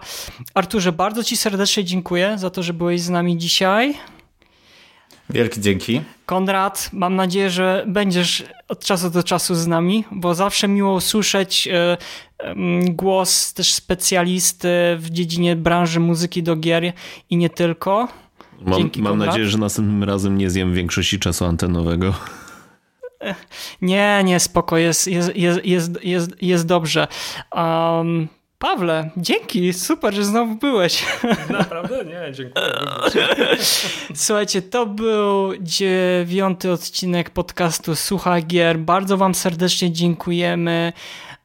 [0.53, 3.95] Arturze, bardzo Ci serdecznie dziękuję za to, że byłeś z nami dzisiaj.
[5.29, 6.01] Wielkie dzięki.
[6.25, 11.67] Konrad, mam nadzieję, że będziesz od czasu do czasu z nami, bo zawsze miło usłyszeć
[11.67, 11.97] e,
[12.89, 16.93] głos też specjalisty w dziedzinie branży muzyki do gier
[17.29, 18.07] i nie tylko.
[18.61, 22.13] Mam, Dzięki, mam nadzieję, że następnym razem nie zjem większości czasu antenowego.
[23.81, 27.07] Nie, nie, spoko, jest, jest, jest, jest, jest, jest dobrze.
[27.51, 28.27] Um,
[28.59, 31.05] Pawle, dzięki, super, że znowu byłeś.
[31.59, 32.05] Naprawdę?
[32.05, 32.65] Nie, dziękuję.
[34.15, 38.79] Słuchajcie, to był dziewiąty odcinek podcastu Słucha Gier.
[38.79, 40.93] Bardzo wam serdecznie dziękujemy.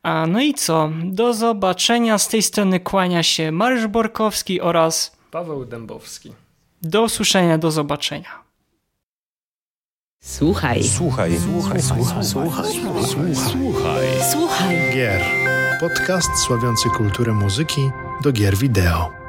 [0.02, 0.90] A no i co?
[1.04, 2.18] Do zobaczenia.
[2.18, 6.32] Z tej strony kłania się Mariusz Borkowski oraz Paweł Dębowski.
[6.82, 8.44] Do usłyszenia, do zobaczenia.
[10.20, 10.84] Słuchaj.
[10.84, 11.38] Słuchaj.
[11.38, 11.82] Słuchaj.
[11.82, 12.24] Słuchaj.
[12.24, 12.74] Słuchaj.
[12.74, 13.34] Słuchaj.
[13.34, 14.06] Słuchaj.
[14.32, 14.76] Słuchaj.
[14.94, 15.43] Gier.
[15.80, 17.90] Podcast sławiący kulturę muzyki
[18.22, 19.23] do gier wideo.